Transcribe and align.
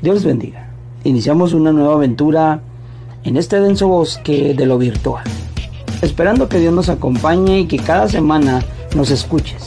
Dios 0.00 0.22
bendiga. 0.22 0.70
Iniciamos 1.02 1.54
una 1.54 1.72
nueva 1.72 1.94
aventura 1.94 2.60
en 3.24 3.36
este 3.36 3.60
denso 3.60 3.88
bosque 3.88 4.54
de 4.54 4.64
lo 4.64 4.78
virtual. 4.78 5.24
Esperando 6.02 6.48
que 6.48 6.60
Dios 6.60 6.72
nos 6.72 6.88
acompañe 6.88 7.60
y 7.60 7.66
que 7.66 7.78
cada 7.78 8.08
semana 8.08 8.62
nos 8.94 9.10
escuches 9.10 9.66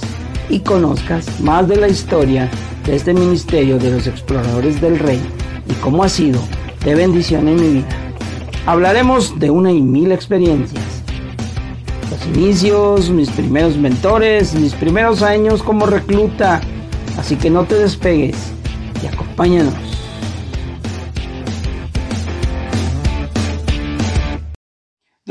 y 0.49 0.59
conozcas 0.59 1.41
más 1.41 1.67
de 1.67 1.75
la 1.75 1.89
historia 1.89 2.49
de 2.86 2.96
este 2.96 3.13
ministerio 3.13 3.78
de 3.78 3.91
los 3.91 4.07
exploradores 4.07 4.79
del 4.79 4.99
rey 4.99 5.20
y 5.70 5.73
cómo 5.81 6.02
ha 6.02 6.09
sido 6.09 6.39
de 6.86 6.95
bendición 6.95 7.50
en 7.50 7.55
mi 7.55 7.68
vida. 7.79 7.89
Hablaremos 8.66 9.38
de 9.38 9.50
una 9.50 9.73
y 9.73 9.82
mil 9.82 10.13
experiencias. 10.13 11.04
Los 12.09 12.38
inicios, 12.38 13.09
mis 13.09 13.29
primeros 13.29 13.75
mentores, 13.75 14.54
mis 14.54 14.75
primeros 14.75 15.23
años 15.23 15.61
como 15.61 15.88
recluta. 15.88 16.61
Así 17.18 17.36
que 17.36 17.50
no 17.50 17.66
te 17.66 17.75
despegues 17.75 18.38
y 19.04 19.07
acompáñanos. 19.07 19.91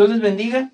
Dios 0.01 0.09
les 0.09 0.23
bendiga. 0.23 0.73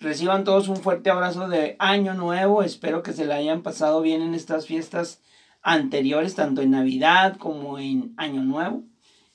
Reciban 0.00 0.42
todos 0.42 0.66
un 0.66 0.78
fuerte 0.78 1.10
abrazo 1.10 1.48
de 1.48 1.76
año 1.78 2.14
nuevo. 2.14 2.64
Espero 2.64 3.04
que 3.04 3.12
se 3.12 3.24
la 3.24 3.36
hayan 3.36 3.62
pasado 3.62 4.00
bien 4.00 4.20
en 4.20 4.34
estas 4.34 4.66
fiestas 4.66 5.22
anteriores, 5.62 6.34
tanto 6.34 6.60
en 6.60 6.72
Navidad 6.72 7.36
como 7.36 7.78
en 7.78 8.14
Año 8.16 8.42
Nuevo. 8.42 8.82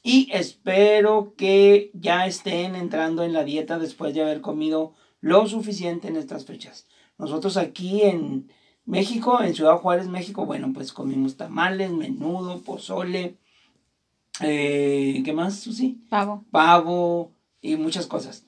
Y 0.02 0.28
espero 0.34 1.36
que 1.38 1.90
ya 1.94 2.28
estén 2.28 2.76
entrando 2.76 3.24
en 3.24 3.32
la 3.32 3.46
dieta 3.46 3.80
después 3.80 4.14
de 4.14 4.24
haber 4.24 4.42
comido 4.42 4.94
lo 5.22 5.48
suficiente 5.48 6.10
en 6.10 6.18
estas 6.18 6.44
fechas. 6.44 6.86
Nosotros 7.18 7.56
aquí 7.56 8.02
en 8.02 8.52
México, 8.84 9.42
en 9.42 9.56
Ciudad 9.56 9.78
Juárez, 9.78 10.10
México, 10.10 10.46
bueno, 10.46 10.74
pues 10.74 10.92
comimos 10.92 11.38
tamales, 11.38 11.92
menudo, 11.92 12.60
pozole, 12.60 13.38
eh, 14.42 15.22
¿qué 15.24 15.32
más, 15.32 15.62
Susi? 15.62 16.04
Pavo. 16.10 16.44
Pavo 16.52 17.32
y 17.62 17.78
muchas 17.78 18.06
cosas. 18.06 18.44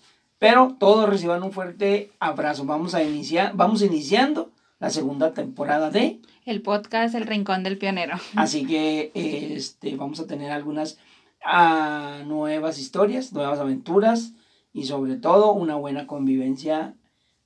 Pero 0.46 0.76
todos 0.78 1.10
reciban 1.10 1.42
un 1.42 1.52
fuerte 1.52 2.12
abrazo. 2.20 2.66
Vamos 2.66 2.94
a 2.94 3.02
iniciar, 3.02 3.54
vamos 3.56 3.82
iniciando 3.82 4.52
la 4.78 4.92
segunda 4.92 5.34
temporada 5.34 5.90
de 5.90 6.20
el 6.46 6.62
podcast 6.62 7.16
El 7.16 7.26
Rincón 7.26 7.64
del 7.64 7.80
Pionero. 7.80 8.18
Así 8.36 8.64
que 8.68 9.10
este 9.16 9.96
vamos 9.96 10.20
a 10.20 10.28
tener 10.28 10.52
algunas 10.52 11.00
ah, 11.44 12.22
nuevas 12.28 12.78
historias, 12.78 13.34
nuevas 13.34 13.58
aventuras 13.58 14.34
y 14.72 14.84
sobre 14.84 15.16
todo 15.16 15.52
una 15.52 15.78
buena 15.78 16.06
convivencia 16.06 16.94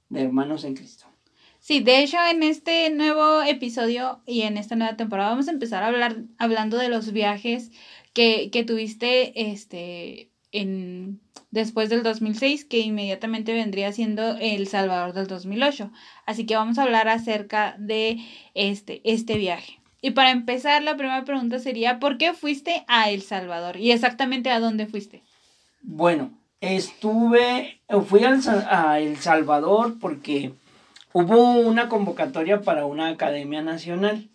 de 0.10 0.24
hermanos 0.24 0.66
en 0.66 0.76
Cristo. 0.76 1.06
Sí, 1.62 1.80
de 1.80 2.04
hecho 2.04 2.18
en 2.30 2.44
este 2.44 2.90
nuevo 2.90 3.44
episodio 3.44 4.20
y 4.26 4.42
en 4.42 4.58
esta 4.58 4.76
nueva 4.76 4.98
temporada 4.98 5.30
vamos 5.30 5.48
a 5.48 5.52
empezar 5.52 5.84
a 5.84 5.88
hablar 5.88 6.18
hablando 6.38 6.76
de 6.76 6.90
los 6.90 7.14
viajes 7.14 7.72
que, 8.12 8.50
que 8.52 8.66
tuviste 8.66 9.52
este 9.52 10.32
en 10.52 11.22
después 11.52 11.90
del 11.90 12.04
2006, 12.04 12.66
que 12.66 12.80
inmediatamente 12.80 13.54
vendría 13.54 13.92
siendo 13.92 14.38
El 14.38 14.68
Salvador 14.68 15.14
del 15.14 15.28
2008. 15.28 15.92
Así 16.26 16.46
que 16.46 16.56
vamos 16.56 16.78
a 16.78 16.84
hablar 16.84 17.08
acerca 17.08 17.76
de 17.78 18.20
este, 18.54 19.02
este 19.04 19.38
viaje. 19.38 19.80
Y 20.02 20.12
para 20.12 20.32
empezar, 20.32 20.82
la 20.84 20.96
primera 20.96 21.26
pregunta 21.26 21.60
sería, 21.60 22.00
¿por 22.00 22.18
qué 22.18 22.34
fuiste 22.34 22.86
a 22.88 23.10
El 23.10 23.22
Salvador? 23.22 23.78
Y 23.78 23.92
exactamente 23.92 24.50
a 24.50 24.60
dónde 24.60 24.86
fuiste. 24.86 25.24
Bueno, 25.82 26.32
estuve, 26.62 27.82
fui 28.08 28.22
a 28.24 29.00
El 29.00 29.18
Salvador 29.18 29.98
porque 30.00 30.54
hubo 31.12 31.54
una 31.54 31.90
convocatoria 31.90 32.62
para 32.62 32.86
una 32.86 33.10
academia 33.10 33.62
nacional. 33.62 34.30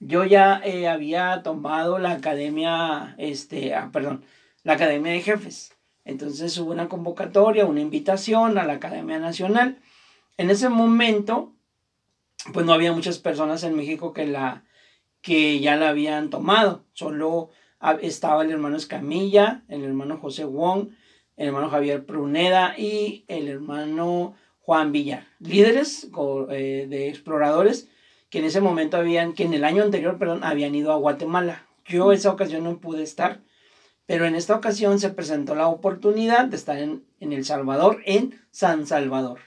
Yo 0.00 0.24
ya 0.24 0.60
eh, 0.62 0.88
había 0.88 1.42
tomado 1.42 1.98
la 1.98 2.12
academia, 2.12 3.14
este, 3.18 3.74
ah, 3.74 3.90
perdón, 3.92 4.24
la 4.62 4.74
academia 4.74 5.12
de 5.12 5.22
jefes. 5.22 5.72
Entonces 6.08 6.56
hubo 6.56 6.72
una 6.72 6.88
convocatoria, 6.88 7.66
una 7.66 7.82
invitación 7.82 8.56
a 8.56 8.64
la 8.64 8.72
Academia 8.72 9.18
Nacional. 9.18 9.78
En 10.38 10.48
ese 10.48 10.70
momento, 10.70 11.52
pues 12.54 12.64
no 12.64 12.72
había 12.72 12.94
muchas 12.94 13.18
personas 13.18 13.62
en 13.62 13.76
México 13.76 14.14
que, 14.14 14.26
la, 14.26 14.64
que 15.20 15.60
ya 15.60 15.76
la 15.76 15.90
habían 15.90 16.30
tomado. 16.30 16.86
Solo 16.94 17.50
estaba 18.00 18.42
el 18.42 18.50
hermano 18.50 18.78
Escamilla, 18.78 19.64
el 19.68 19.84
hermano 19.84 20.16
José 20.16 20.46
Wong, 20.46 20.88
el 21.36 21.48
hermano 21.48 21.68
Javier 21.68 22.06
Pruneda 22.06 22.74
y 22.78 23.26
el 23.28 23.46
hermano 23.46 24.34
Juan 24.60 24.92
Villar. 24.92 25.26
Líderes 25.40 26.08
eh, 26.48 26.86
de 26.88 27.08
exploradores 27.10 27.90
que 28.30 28.38
en 28.38 28.46
ese 28.46 28.62
momento 28.62 28.96
habían, 28.96 29.34
que 29.34 29.44
en 29.44 29.52
el 29.52 29.64
año 29.64 29.82
anterior, 29.82 30.16
perdón, 30.16 30.42
habían 30.42 30.74
ido 30.74 30.90
a 30.90 30.96
Guatemala. 30.96 31.66
Yo 31.84 32.12
esa 32.12 32.32
ocasión 32.32 32.64
no 32.64 32.78
pude 32.78 33.02
estar 33.02 33.42
pero 34.08 34.24
en 34.24 34.34
esta 34.34 34.56
ocasión 34.56 34.98
se 34.98 35.10
presentó 35.10 35.54
la 35.54 35.68
oportunidad 35.68 36.46
de 36.46 36.56
estar 36.56 36.78
en, 36.78 37.04
El 37.20 37.44
Salvador, 37.44 38.00
en 38.06 38.40
San 38.50 38.86
Salvador. 38.86 39.40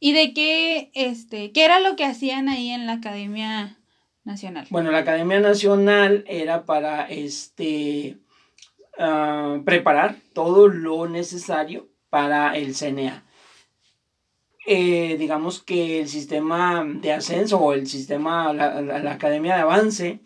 ¿Y 0.00 0.12
de 0.12 0.34
qué, 0.34 0.90
este, 0.94 1.52
qué 1.52 1.64
era 1.64 1.78
lo 1.78 1.94
que 1.94 2.04
hacían 2.04 2.48
ahí 2.48 2.70
en 2.70 2.88
la 2.88 2.94
Academia 2.94 3.78
Nacional? 4.24 4.66
Bueno, 4.70 4.90
la 4.90 4.98
Academia 4.98 5.38
Nacional 5.38 6.24
era 6.26 6.64
para 6.64 7.08
este, 7.08 8.18
ah, 8.98 9.60
preparar 9.64 10.16
todo 10.34 10.66
lo 10.66 11.08
necesario 11.08 11.88
para 12.10 12.56
el 12.56 12.74
CNA. 12.74 13.22
Eh, 14.66 15.14
digamos 15.16 15.62
que 15.62 16.00
el 16.00 16.08
sistema 16.08 16.84
de 16.84 17.12
ascenso 17.12 17.58
o 17.58 17.72
el 17.72 17.86
sistema, 17.86 18.52
la 18.52 19.12
Academia 19.12 19.54
de 19.54 19.60
Avance, 19.60 20.20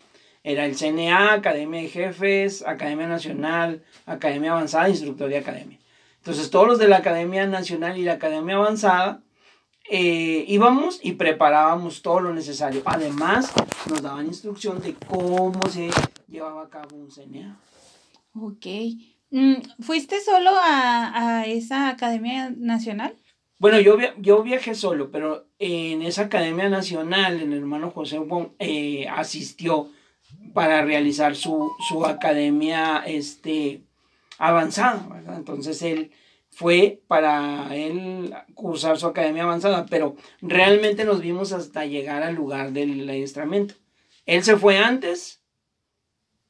era 0.47 0.65
el 0.65 0.77
CNA, 0.77 1.33
Academia 1.33 1.81
de 1.81 1.89
Jefes, 1.89 2.65
Academia 2.65 3.05
Nacional, 3.05 3.83
Academia 4.05 4.51
Avanzada, 4.53 4.87
Instructor 4.87 5.27
de 5.27 5.39
Academia. 5.39 5.77
Entonces 6.19 6.49
todos 6.49 6.65
los 6.65 6.79
de 6.79 6.87
la 6.87 6.97
Academia 6.97 7.45
Nacional 7.47 7.97
y 7.97 8.03
la 8.03 8.13
Academia 8.13 8.55
Avanzada 8.55 9.21
eh, 9.89 10.45
íbamos 10.47 11.01
y 11.03 11.13
preparábamos 11.13 12.01
todo 12.01 12.21
lo 12.21 12.33
necesario. 12.33 12.81
Además, 12.85 13.51
nos 13.89 14.01
daban 14.01 14.25
instrucción 14.25 14.81
de 14.81 14.93
cómo 14.93 15.67
se 15.69 15.89
llevaba 16.29 16.63
a 16.63 16.69
cabo 16.69 16.95
un 16.95 17.11
CNA. 17.11 17.59
Ok. 18.33 18.65
Mm, 19.31 19.55
¿Fuiste 19.81 20.21
solo 20.21 20.51
a, 20.53 21.43
esa 21.45 21.89
Academia 21.89 22.53
Nacional? 22.55 23.17
Bueno, 23.59 23.81
yo, 23.81 23.97
yo 24.17 24.43
viajé 24.43 24.75
solo, 24.75 25.11
pero 25.11 25.47
en 25.59 26.03
esa 26.03 26.23
Academia 26.23 26.69
Nacional, 26.69 27.41
el 27.41 27.51
hermano 27.51 27.91
José 27.91 28.21
eh, 28.59 29.09
asistió 29.09 29.89
para 30.57 30.81
realizar 30.81 31.35
su, 31.35 31.71
academia 32.03 33.03
este, 33.05 33.83
avanzada, 34.39 35.07
Entonces 35.35 35.83
él 35.83 36.09
fue 36.49 36.99
para 37.07 37.75
él 37.75 38.33
cursar 38.55 38.97
su 38.97 39.05
academia 39.05 39.43
avanzada, 39.43 39.85
pero 39.85 40.15
realmente 40.41 41.05
nos 41.05 41.21
vimos 41.21 41.51
hasta 41.51 41.85
llegar 41.85 42.23
al 42.23 42.33
lugar 42.33 42.71
del 42.71 43.07
adiestramiento. 43.07 43.75
Él 44.25 44.43
se 44.43 44.57
fue 44.57 44.79
antes 44.79 45.43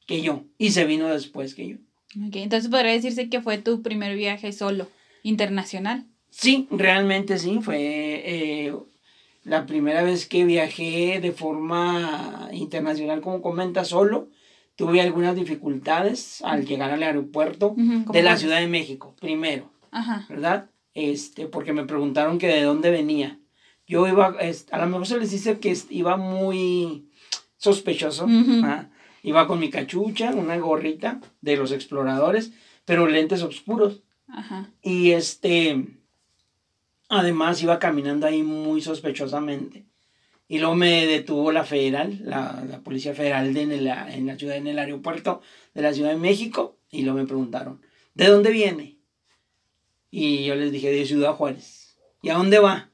que 0.06 0.22
yo 0.22 0.44
y 0.56 0.70
se 0.70 0.86
vino 0.86 1.08
después 1.08 1.54
que 1.54 1.68
yo. 1.68 1.76
entonces 2.14 2.70
podría 2.70 2.92
decirse 2.92 3.28
que 3.28 3.42
fue 3.42 3.58
tu 3.58 3.82
primer 3.82 4.16
viaje 4.16 4.52
solo, 4.52 4.88
internacional. 5.22 6.06
Sí, 6.30 6.66
realmente 6.70 7.36
sí, 7.36 7.58
fue 7.60 7.76
eh, 8.24 8.74
la 9.44 9.66
primera 9.66 10.02
vez 10.02 10.26
que 10.26 10.44
viajé 10.44 11.20
de 11.20 11.32
forma 11.32 12.48
internacional, 12.52 13.20
como 13.20 13.40
comenta, 13.40 13.84
solo, 13.84 14.28
tuve 14.76 15.00
algunas 15.00 15.34
dificultades 15.34 16.40
al 16.44 16.64
llegar 16.66 16.90
al 16.90 17.02
aeropuerto 17.02 17.74
de 17.76 18.22
la 18.22 18.36
Ciudad 18.36 18.60
de 18.60 18.68
México, 18.68 19.14
primero, 19.20 19.70
¿verdad? 20.28 20.70
Este, 20.94 21.46
porque 21.46 21.72
me 21.72 21.84
preguntaron 21.84 22.38
que 22.38 22.48
de 22.48 22.62
dónde 22.62 22.90
venía. 22.90 23.38
Yo 23.86 24.06
iba, 24.06 24.36
a 24.70 24.78
lo 24.78 24.86
mejor 24.86 25.06
se 25.06 25.18
les 25.18 25.30
dice 25.30 25.58
que 25.58 25.76
iba 25.90 26.16
muy 26.16 27.08
sospechoso, 27.56 28.26
iba 29.22 29.46
con 29.46 29.58
mi 29.58 29.70
cachucha, 29.70 30.30
una 30.32 30.56
gorrita 30.58 31.20
de 31.40 31.56
los 31.56 31.72
exploradores, 31.72 32.52
pero 32.84 33.06
lentes 33.06 33.42
oscuros. 33.42 34.02
Y 34.82 35.12
este, 35.12 35.86
Además 37.08 37.62
iba 37.62 37.78
caminando 37.78 38.26
ahí 38.26 38.42
muy 38.42 38.80
sospechosamente. 38.80 39.86
Y 40.46 40.58
luego 40.58 40.74
me 40.74 41.06
detuvo 41.06 41.52
la 41.52 41.64
federal, 41.64 42.20
la, 42.24 42.80
policía 42.82 43.14
federal 43.14 43.52
de 43.52 43.62
en, 43.62 43.84
la, 43.84 44.14
en 44.14 44.26
la 44.26 44.36
ciudad, 44.36 44.56
en 44.56 44.66
el 44.66 44.78
aeropuerto 44.78 45.42
de 45.74 45.82
la 45.82 45.92
Ciudad 45.92 46.10
de 46.10 46.16
México. 46.16 46.78
Y 46.90 47.02
luego 47.02 47.18
me 47.18 47.26
preguntaron, 47.26 47.82
¿de 48.14 48.26
dónde 48.26 48.50
viene? 48.50 48.98
Y 50.10 50.44
yo 50.44 50.54
les 50.54 50.72
dije, 50.72 50.90
de 50.90 51.04
Ciudad 51.04 51.34
Juárez. 51.34 51.98
¿Y 52.22 52.30
a 52.30 52.34
dónde 52.34 52.58
va? 52.58 52.90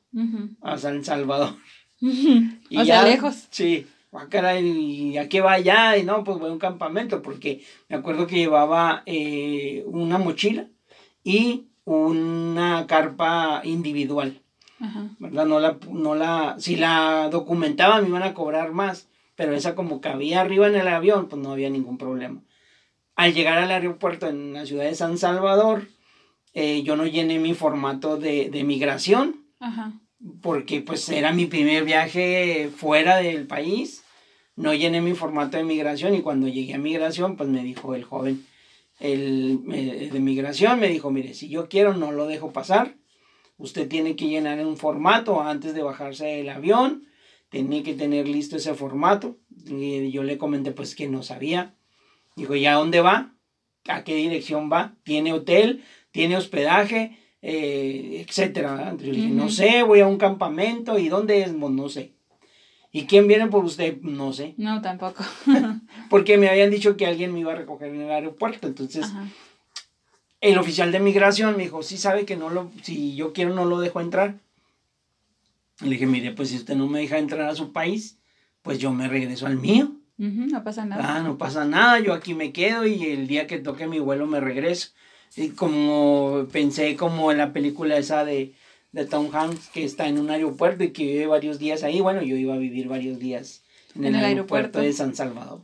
A 0.63 0.79
San 0.79 1.05
Salvador. 1.05 1.55
Y 2.01 2.77
o 2.77 2.85
sea, 2.85 3.05
lejos. 3.05 3.47
Sí. 3.51 3.87
Ah, 4.15 4.61
¿y 4.61 5.17
a 5.17 5.29
qué 5.29 5.41
va 5.41 5.55
allá? 5.55 5.97
Y 5.97 6.05
no, 6.05 6.23
pues 6.23 6.39
voy 6.39 6.49
a 6.49 6.53
un 6.53 6.59
campamento, 6.59 7.21
porque 7.21 7.65
me 7.89 7.97
acuerdo 7.97 8.29
que 8.29 8.37
llevaba 8.37 9.03
eh, 9.07 9.83
una 9.87 10.19
mochila 10.19 10.69
y 11.25 11.65
una 11.85 12.87
carpa 12.87 13.61
individual. 13.65 14.41
¿Verdad? 15.19 15.47
No 15.47 15.61
la, 15.61 15.79
no 15.91 16.15
la, 16.15 16.57
si 16.59 16.77
la 16.77 17.29
documentaba 17.31 18.01
me 18.03 18.09
iban 18.09 18.23
a 18.23 18.35
cobrar 18.35 18.73
más, 18.73 19.09
pero 19.35 19.55
esa 19.55 19.75
como 19.75 20.01
cabía 20.01 20.41
arriba 20.43 20.67
en 20.67 20.75
el 20.75 20.89
avión, 20.89 21.29
pues 21.29 21.41
no 21.41 21.53
había 21.53 21.71
ningún 21.71 21.97
problema. 21.97 22.43
al 23.17 23.33
llegar 23.33 23.59
al 23.59 23.71
aeropuerto 23.71 24.29
en 24.29 24.53
la 24.53 24.67
ciudad 24.67 24.85
de 24.85 24.95
San 24.95 25.17
Salvador, 25.19 25.89
eh, 26.53 26.83
yo 26.83 26.97
no 26.97 27.07
llené 27.07 27.39
mi 27.39 27.55
formato 27.55 28.17
de, 28.17 28.51
de 28.51 28.65
migración, 28.65 29.45
Ajá. 29.61 29.93
porque 30.43 30.81
pues 30.81 31.09
era 31.09 31.33
mi 31.33 31.47
primer 31.47 31.85
viaje 31.85 32.71
fuera 32.77 33.17
del 33.19 33.47
país. 33.47 34.03
No 34.57 34.75
llené 34.75 35.01
mi 35.01 35.15
formato 35.15 35.57
de 35.57 35.65
migración 35.65 36.15
y 36.15 36.23
cuando 36.23 36.47
llegué 36.49 36.75
a 36.75 36.79
migración, 36.79 37.37
pues 37.37 37.49
me 37.49 37.63
dijo 37.63 37.95
el 37.95 38.05
joven 38.05 38.45
el, 39.01 39.61
eh, 39.73 40.11
de 40.13 40.21
migración, 40.21 40.81
me 40.81 40.89
dijo, 40.89 41.11
mire, 41.11 41.35
si 41.35 41.49
yo 41.49 41.69
quiero 41.69 41.95
no 41.95 42.13
lo 42.13 42.27
dejo 42.27 42.53
pasar. 42.53 42.97
Usted 43.57 43.89
tiene 43.89 44.17
que 44.17 44.29
llenar 44.29 44.65
un 44.67 44.77
formato 44.77 45.41
antes 45.41 45.75
de 45.75 45.83
bajarse 45.83 46.27
del 46.27 46.49
avión. 46.49 47.07
Tenía 47.51 47.83
que 47.83 47.95
tener 47.95 48.27
listo 48.27 48.57
ese 48.57 48.75
formato. 48.75 49.39
Y 49.67 50.11
yo 50.11 50.25
le 50.25 50.39
comenté 50.39 50.73
pues 50.73 50.95
que 50.95 51.09
no 51.09 51.23
sabía. 51.23 51.77
Dijo, 52.37 52.57
¿y 52.57 52.67
a 52.67 52.75
dónde 52.75 53.01
va? 53.01 53.37
¿A 53.87 54.03
qué 54.03 54.17
dirección 54.17 54.71
va? 54.73 54.97
¿Tiene 55.05 55.33
hotel? 55.33 55.85
¿Tiene 56.11 56.37
hospedaje? 56.37 57.19
Eh, 57.43 58.25
etcétera. 58.27 58.97
no 58.99 59.51
sé, 59.51 59.83
voy 59.83 60.01
a 60.01 60.07
un 60.09 60.19
campamento. 60.19 60.99
¿Y 60.99 61.09
dónde 61.09 61.43
es? 61.43 61.53
Pues, 61.53 61.73
no 61.73 61.89
sé. 61.89 62.14
¿Y 62.95 63.07
quién 63.07 63.27
viene 63.27 63.49
por 63.49 63.65
usted? 63.65 64.01
No 64.03 64.33
sé. 64.33 64.55
No, 64.57 64.81
tampoco. 64.81 65.25
Porque 66.11 66.39
me 66.39 66.49
habían 66.49 66.71
dicho 66.71 66.97
que 66.97 67.07
alguien 67.07 67.33
me 67.33 67.41
iba 67.41 67.53
a 67.53 67.57
recoger 67.57 67.89
en 67.89 68.03
el 68.03 68.11
aeropuerto. 68.13 68.69
Entonces, 68.69 69.07
Ajá. 69.07 69.27
el 70.41 70.57
oficial 70.59 70.93
de 70.93 71.01
migración 71.01 71.57
me 71.57 71.65
dijo, 71.65 71.83
sí 71.83 71.97
sabe 71.97 72.25
que 72.25 72.37
no 72.37 72.51
lo, 72.51 72.71
si 72.83 73.17
yo 73.17 73.33
quiero 73.33 73.53
no 73.53 73.65
lo 73.65 73.81
dejo 73.81 74.01
entrar. 74.01 74.37
Y 75.81 75.87
le 75.87 75.91
dije, 75.91 76.07
mire, 76.07 76.31
pues 76.31 76.51
si 76.51 76.57
usted 76.57 76.77
no 76.77 76.87
me 76.87 77.01
deja 77.01 77.19
entrar 77.19 77.49
a 77.49 77.57
su 77.57 77.73
país, 77.73 78.19
pues 78.63 78.79
yo 78.79 78.93
me 78.93 79.09
regreso 79.09 79.49
al 79.49 79.59
mío. 79.59 79.91
No 80.17 80.63
pasa 80.63 80.85
nada. 80.85 81.17
Ah, 81.17 81.21
no 81.21 81.37
pasa 81.37 81.65
nada, 81.65 81.99
yo 81.99 82.13
aquí 82.13 82.33
me 82.35 82.53
quedo 82.53 82.87
y 82.87 83.03
el 83.07 83.27
día 83.27 83.49
que 83.49 83.59
toque 83.59 83.89
mi 83.89 83.99
vuelo 83.99 84.29
me 84.29 84.39
regreso. 84.39 84.91
Y 85.35 85.49
como 85.49 86.47
pensé 86.53 86.95
como 86.95 87.33
en 87.33 87.39
la 87.39 87.53
película 87.53 87.97
esa 87.97 88.25
de, 88.25 88.55
de 88.95 89.05
Tom 89.07 89.29
Hanks 89.33 89.69
que 89.71 89.85
está 89.85 90.07
en 90.07 90.19
un 90.19 90.31
aeropuerto 90.31 90.85
y 90.85 90.93
que 90.93 91.05
vive 91.05 91.27
varios 91.27 91.59
días 91.59 91.83
ahí, 91.83 92.01
bueno, 92.01 92.23
yo 92.23 92.37
iba 92.37 92.55
a 92.55 92.59
vivir 92.59 92.87
varios 92.87 93.19
días 93.19 93.63
en, 93.97 94.05
el, 94.05 94.25
aeropuerto 94.25 94.81
de 94.81 94.93
San 94.93 95.17
Salvador. 95.17 95.61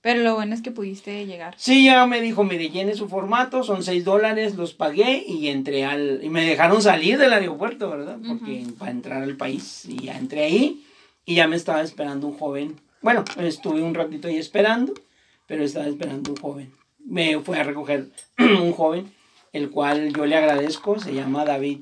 Pero 0.00 0.22
lo 0.22 0.36
bueno 0.36 0.54
es 0.54 0.62
que 0.62 0.70
pudiste 0.70 1.26
llegar. 1.26 1.54
Sí, 1.58 1.84
ya 1.84 2.06
me 2.06 2.22
dijo, 2.22 2.44
mire, 2.44 2.70
llene 2.70 2.94
su 2.94 3.08
formato, 3.08 3.64
son 3.64 3.82
seis 3.82 4.04
dólares, 4.04 4.54
los 4.54 4.72
pagué 4.72 5.24
y 5.26 5.48
entré 5.48 5.84
al... 5.84 6.20
Y 6.22 6.30
me 6.30 6.46
dejaron 6.46 6.80
salir 6.80 7.18
del 7.18 7.32
aeropuerto, 7.32 7.90
¿verdad? 7.90 8.18
Porque 8.26 8.64
para 8.78 8.92
entrar 8.92 9.22
al 9.22 9.36
país. 9.36 9.84
Y 9.86 10.04
ya 10.04 10.16
entré 10.16 10.44
ahí 10.44 10.84
y 11.26 11.34
ya 11.34 11.48
me 11.48 11.56
estaba 11.56 11.82
esperando 11.82 12.28
un 12.28 12.38
joven. 12.38 12.80
Bueno, 13.02 13.24
estuve 13.38 13.82
un 13.82 13.94
ratito 13.94 14.28
ahí 14.28 14.36
esperando, 14.36 14.94
pero 15.46 15.64
estaba 15.64 15.86
esperando 15.86 16.30
un 16.30 16.36
joven. 16.36 16.72
Me 17.04 17.38
fue 17.40 17.58
a 17.58 17.64
recoger 17.64 18.10
un 18.38 18.72
joven, 18.72 19.12
el 19.52 19.70
cual 19.70 20.14
yo 20.14 20.24
le 20.24 20.36
agradezco, 20.36 20.98
se 20.98 21.12
llama 21.12 21.44
David 21.44 21.80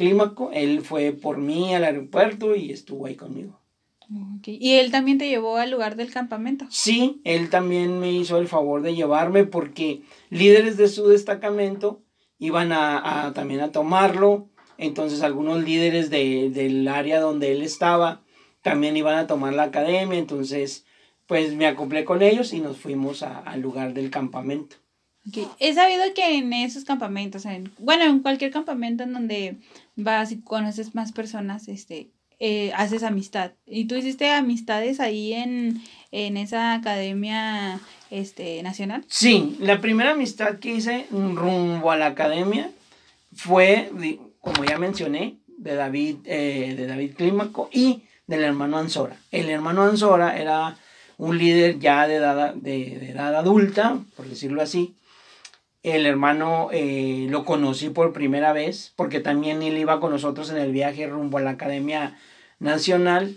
Clímaco. 0.00 0.50
Él 0.52 0.80
fue 0.82 1.12
por 1.12 1.38
mí 1.38 1.74
al 1.74 1.84
aeropuerto 1.84 2.54
y 2.56 2.72
estuvo 2.72 3.06
ahí 3.06 3.14
conmigo. 3.16 3.60
Y 4.44 4.72
él 4.74 4.90
también 4.90 5.18
te 5.18 5.28
llevó 5.28 5.56
al 5.56 5.70
lugar 5.70 5.94
del 5.96 6.10
campamento. 6.10 6.64
Sí, 6.70 7.20
él 7.24 7.50
también 7.50 8.00
me 8.00 8.10
hizo 8.10 8.38
el 8.38 8.48
favor 8.48 8.82
de 8.82 8.94
llevarme 8.94 9.44
porque 9.44 10.02
líderes 10.30 10.76
de 10.76 10.88
su 10.88 11.06
destacamento 11.08 12.02
iban 12.38 12.72
a, 12.72 13.26
a 13.26 13.32
también 13.34 13.60
a 13.60 13.70
tomarlo. 13.72 14.48
Entonces 14.78 15.22
algunos 15.22 15.62
líderes 15.62 16.10
de- 16.10 16.50
del 16.50 16.88
área 16.88 17.20
donde 17.20 17.52
él 17.52 17.62
estaba 17.62 18.22
también 18.62 18.96
iban 18.96 19.16
a 19.18 19.26
tomar 19.26 19.52
la 19.52 19.64
academia. 19.64 20.18
Entonces 20.18 20.86
pues 21.26 21.54
me 21.54 21.66
acoplé 21.66 22.04
con 22.04 22.22
ellos 22.22 22.52
y 22.52 22.60
nos 22.60 22.78
fuimos 22.78 23.22
al 23.22 23.60
lugar 23.60 23.94
del 23.94 24.10
campamento. 24.10 24.76
Ok. 25.28 25.48
He 25.58 25.74
sabido 25.74 26.02
que 26.14 26.38
en 26.38 26.52
esos 26.52 26.84
campamentos, 26.84 27.44
en, 27.44 27.70
bueno, 27.78 28.04
en 28.04 28.20
cualquier 28.20 28.50
campamento 28.50 29.02
en 29.02 29.12
donde 29.12 29.56
vas 29.96 30.32
y 30.32 30.40
conoces 30.40 30.94
más 30.94 31.12
personas, 31.12 31.68
este, 31.68 32.10
eh, 32.38 32.72
haces 32.74 33.02
amistad. 33.02 33.52
¿Y 33.66 33.84
tú 33.84 33.96
hiciste 33.96 34.30
amistades 34.30 34.98
ahí 34.98 35.34
en, 35.34 35.82
en 36.10 36.38
esa 36.38 36.72
academia 36.72 37.80
este, 38.10 38.62
nacional? 38.62 39.04
Sí, 39.08 39.58
la 39.60 39.80
primera 39.82 40.12
amistad 40.12 40.58
que 40.58 40.74
hice 40.74 41.06
rumbo 41.10 41.90
a 41.90 41.98
la 41.98 42.06
academia 42.06 42.70
fue, 43.34 43.90
como 44.40 44.64
ya 44.64 44.78
mencioné, 44.78 45.36
de 45.46 45.74
David, 45.74 46.16
eh, 46.24 46.74
de 46.78 46.86
David 46.86 47.12
Clímaco 47.14 47.68
y 47.70 48.04
del 48.26 48.42
hermano 48.42 48.78
Ansora. 48.78 49.16
El 49.30 49.50
hermano 49.50 49.82
Ansora 49.82 50.38
era 50.38 50.78
un 51.18 51.36
líder 51.36 51.78
ya 51.78 52.08
de 52.08 52.14
edad, 52.14 52.54
de 52.54 53.10
edad 53.10 53.34
adulta, 53.34 53.98
por 54.16 54.26
decirlo 54.26 54.62
así. 54.62 54.94
El 55.82 56.04
hermano 56.04 56.68
eh, 56.72 57.26
lo 57.30 57.46
conocí 57.46 57.88
por 57.88 58.12
primera 58.12 58.52
vez, 58.52 58.92
porque 58.96 59.20
también 59.20 59.62
él 59.62 59.78
iba 59.78 59.98
con 59.98 60.12
nosotros 60.12 60.50
en 60.50 60.58
el 60.58 60.72
viaje 60.72 61.06
rumbo 61.06 61.38
a 61.38 61.40
la 61.40 61.50
Academia 61.50 62.18
Nacional 62.58 63.36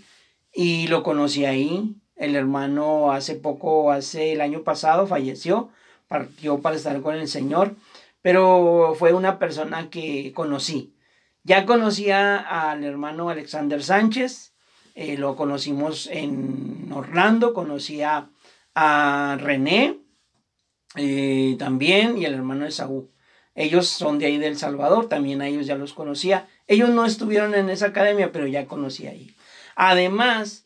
y 0.53 0.87
lo 0.87 1.03
conocí 1.03 1.45
ahí. 1.45 1.95
El 2.17 2.35
hermano 2.35 3.13
hace 3.13 3.35
poco, 3.35 3.91
hace 3.91 4.33
el 4.33 4.41
año 4.41 4.63
pasado, 4.63 5.07
falleció, 5.07 5.69
partió 6.09 6.59
para 6.59 6.75
estar 6.75 7.01
con 7.01 7.15
el 7.15 7.29
Señor, 7.29 7.75
pero 8.21 8.93
fue 8.99 9.13
una 9.13 9.39
persona 9.39 9.89
que 9.89 10.33
conocí. 10.35 10.93
Ya 11.43 11.65
conocía 11.65 12.37
al 12.39 12.83
hermano 12.83 13.29
Alexander 13.29 13.81
Sánchez, 13.81 14.53
eh, 14.95 15.17
lo 15.17 15.37
conocimos 15.37 16.07
en 16.07 16.91
Orlando, 16.93 17.53
conocía 17.53 18.29
a 18.75 19.37
René 19.39 20.02
eh, 20.95 21.55
también 21.57 22.17
y 22.17 22.25
el 22.25 22.33
hermano 22.33 22.65
de 22.65 22.71
Saúl. 22.71 23.09
Ellos 23.55 23.87
son 23.87 24.17
de 24.17 24.25
ahí 24.25 24.37
del 24.37 24.57
Salvador, 24.57 25.07
también 25.07 25.41
a 25.41 25.47
ellos 25.47 25.67
ya 25.67 25.75
los 25.75 25.93
conocía. 25.93 26.47
Ellos 26.67 26.89
no 26.89 27.05
estuvieron 27.05 27.53
en 27.53 27.69
esa 27.69 27.87
academia, 27.87 28.31
pero 28.31 28.47
ya 28.47 28.65
conocí 28.65 29.05
ahí. 29.05 29.35
Además, 29.75 30.65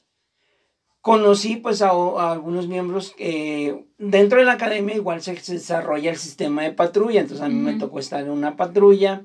conocí 1.02 1.58
pues 1.58 1.82
a, 1.82 1.90
a 1.90 2.32
algunos 2.32 2.68
miembros 2.68 3.14
que 3.18 3.86
dentro 3.98 4.40
de 4.40 4.46
la 4.46 4.54
academia 4.54 4.96
igual 4.96 5.22
se, 5.22 5.36
se 5.38 5.54
desarrolla 5.54 6.12
el 6.12 6.18
sistema 6.18 6.64
de 6.64 6.72
patrulla, 6.72 7.22
entonces 7.22 7.46
a 7.46 7.50
mí 7.50 7.56
me 7.56 7.76
tocó 7.76 8.00
estar 8.00 8.22
en 8.22 8.30
una 8.30 8.56
patrulla 8.56 9.24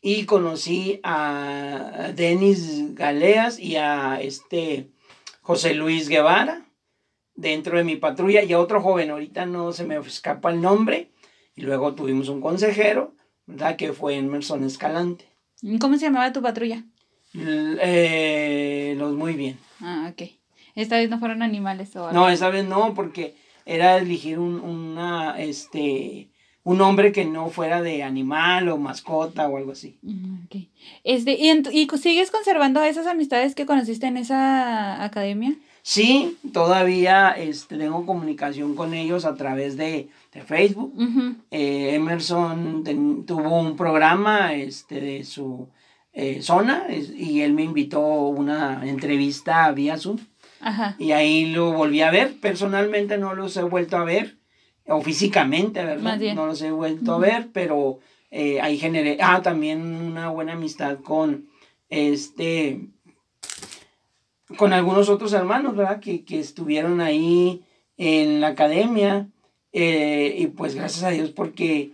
y 0.00 0.24
conocí 0.24 1.00
a 1.02 2.12
Denis 2.14 2.94
Galeas 2.94 3.58
y 3.58 3.76
a 3.76 4.20
este 4.20 4.90
José 5.42 5.74
Luis 5.74 6.08
Guevara 6.08 6.65
dentro 7.36 7.76
de 7.78 7.84
mi 7.84 7.96
patrulla 7.96 8.42
y 8.42 8.52
a 8.52 8.58
otro 8.58 8.80
joven, 8.80 9.10
ahorita 9.10 9.46
no 9.46 9.72
se 9.72 9.84
me 9.84 9.96
escapa 9.98 10.50
el 10.50 10.60
nombre, 10.60 11.10
y 11.54 11.62
luego 11.62 11.94
tuvimos 11.94 12.28
un 12.28 12.40
consejero, 12.40 13.14
¿verdad? 13.46 13.76
Que 13.76 13.92
fue 13.92 14.16
Emerson 14.16 14.64
Escalante. 14.64 15.26
¿Cómo 15.80 15.96
se 15.96 16.06
llamaba 16.06 16.32
tu 16.32 16.42
patrulla? 16.42 16.84
L- 17.34 17.78
eh, 17.82 18.94
los 18.96 19.12
muy 19.14 19.34
bien. 19.34 19.58
Ah, 19.80 20.10
ok. 20.12 20.28
Esta 20.74 20.96
vez 20.96 21.08
no 21.10 21.18
fueron 21.18 21.42
animales 21.42 21.94
o 21.96 22.06
algo. 22.06 22.12
No, 22.18 22.28
esa 22.28 22.50
vez 22.50 22.66
no, 22.66 22.92
porque 22.94 23.34
era 23.64 23.96
elegir 23.96 24.38
un, 24.38 24.60
una, 24.60 25.40
este, 25.40 26.28
un 26.62 26.80
hombre 26.82 27.12
que 27.12 27.24
no 27.24 27.48
fuera 27.48 27.80
de 27.82 28.02
animal 28.02 28.68
o 28.68 28.76
mascota 28.76 29.48
o 29.48 29.56
algo 29.56 29.72
así. 29.72 29.98
Mm, 30.02 30.44
ok. 30.44 30.56
Este, 31.04 31.32
¿y, 31.32 31.50
¿Y 31.72 31.88
sigues 31.98 32.30
conservando 32.30 32.82
esas 32.82 33.06
amistades 33.06 33.54
que 33.54 33.66
conociste 33.66 34.06
en 34.06 34.18
esa 34.18 35.02
academia? 35.02 35.56
Sí, 35.88 36.36
todavía 36.52 37.30
este, 37.30 37.78
tengo 37.78 38.04
comunicación 38.06 38.74
con 38.74 38.92
ellos 38.92 39.24
a 39.24 39.36
través 39.36 39.76
de, 39.76 40.08
de 40.34 40.42
Facebook. 40.42 40.92
Eh, 41.52 41.94
Emerson 41.94 42.82
ten- 42.82 43.24
tuvo 43.24 43.60
un 43.60 43.76
programa 43.76 44.52
este, 44.54 45.00
de 45.00 45.22
su 45.22 45.68
eh, 46.12 46.42
zona 46.42 46.86
es- 46.88 47.10
y 47.16 47.42
él 47.42 47.52
me 47.52 47.62
invitó 47.62 48.00
a 48.02 48.28
una 48.30 48.82
entrevista 48.84 49.70
vía 49.70 49.96
Zoom 49.96 50.18
Ajá. 50.60 50.96
y 50.98 51.12
ahí 51.12 51.52
lo 51.52 51.72
volví 51.72 52.00
a 52.02 52.10
ver. 52.10 52.34
Personalmente 52.40 53.16
no 53.16 53.34
los 53.36 53.56
he 53.56 53.62
vuelto 53.62 53.96
a 53.96 54.02
ver, 54.02 54.38
o 54.88 55.00
físicamente, 55.02 55.84
¿verdad? 55.84 56.02
No 56.34 56.46
los 56.46 56.60
he 56.62 56.72
vuelto 56.72 57.14
a 57.14 57.18
ver, 57.18 57.46
pero 57.52 58.00
eh, 58.32 58.60
ahí 58.60 58.76
generé, 58.76 59.18
ah, 59.20 59.40
también 59.40 59.82
una 59.84 60.30
buena 60.30 60.54
amistad 60.54 60.98
con 60.98 61.46
este, 61.90 62.80
con 64.56 64.72
algunos 64.72 65.08
otros 65.08 65.32
hermanos, 65.32 65.76
¿verdad? 65.76 66.00
Que, 66.00 66.24
que 66.24 66.38
estuvieron 66.38 67.00
ahí 67.00 67.62
en 67.96 68.40
la 68.40 68.48
academia 68.48 69.28
eh, 69.72 70.34
y 70.38 70.46
pues 70.48 70.74
gracias 70.74 71.04
a 71.04 71.10
Dios 71.10 71.30
porque 71.30 71.90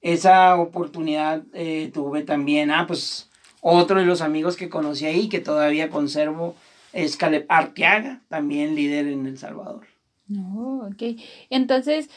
esa 0.00 0.56
oportunidad 0.56 1.42
eh, 1.52 1.90
tuve 1.92 2.22
también, 2.22 2.70
ah, 2.70 2.86
pues 2.86 3.28
otro 3.60 3.98
de 3.98 4.06
los 4.06 4.20
amigos 4.20 4.56
que 4.56 4.68
conocí 4.68 5.06
ahí 5.06 5.28
que 5.28 5.40
todavía 5.40 5.90
conservo 5.90 6.54
es 6.92 7.16
Caleb 7.16 7.44
Arteaga, 7.48 8.22
también 8.28 8.74
líder 8.74 9.08
en 9.08 9.26
El 9.26 9.38
Salvador. 9.38 9.86
No, 10.28 10.86
ok. 10.86 11.20
Entonces, 11.50 12.08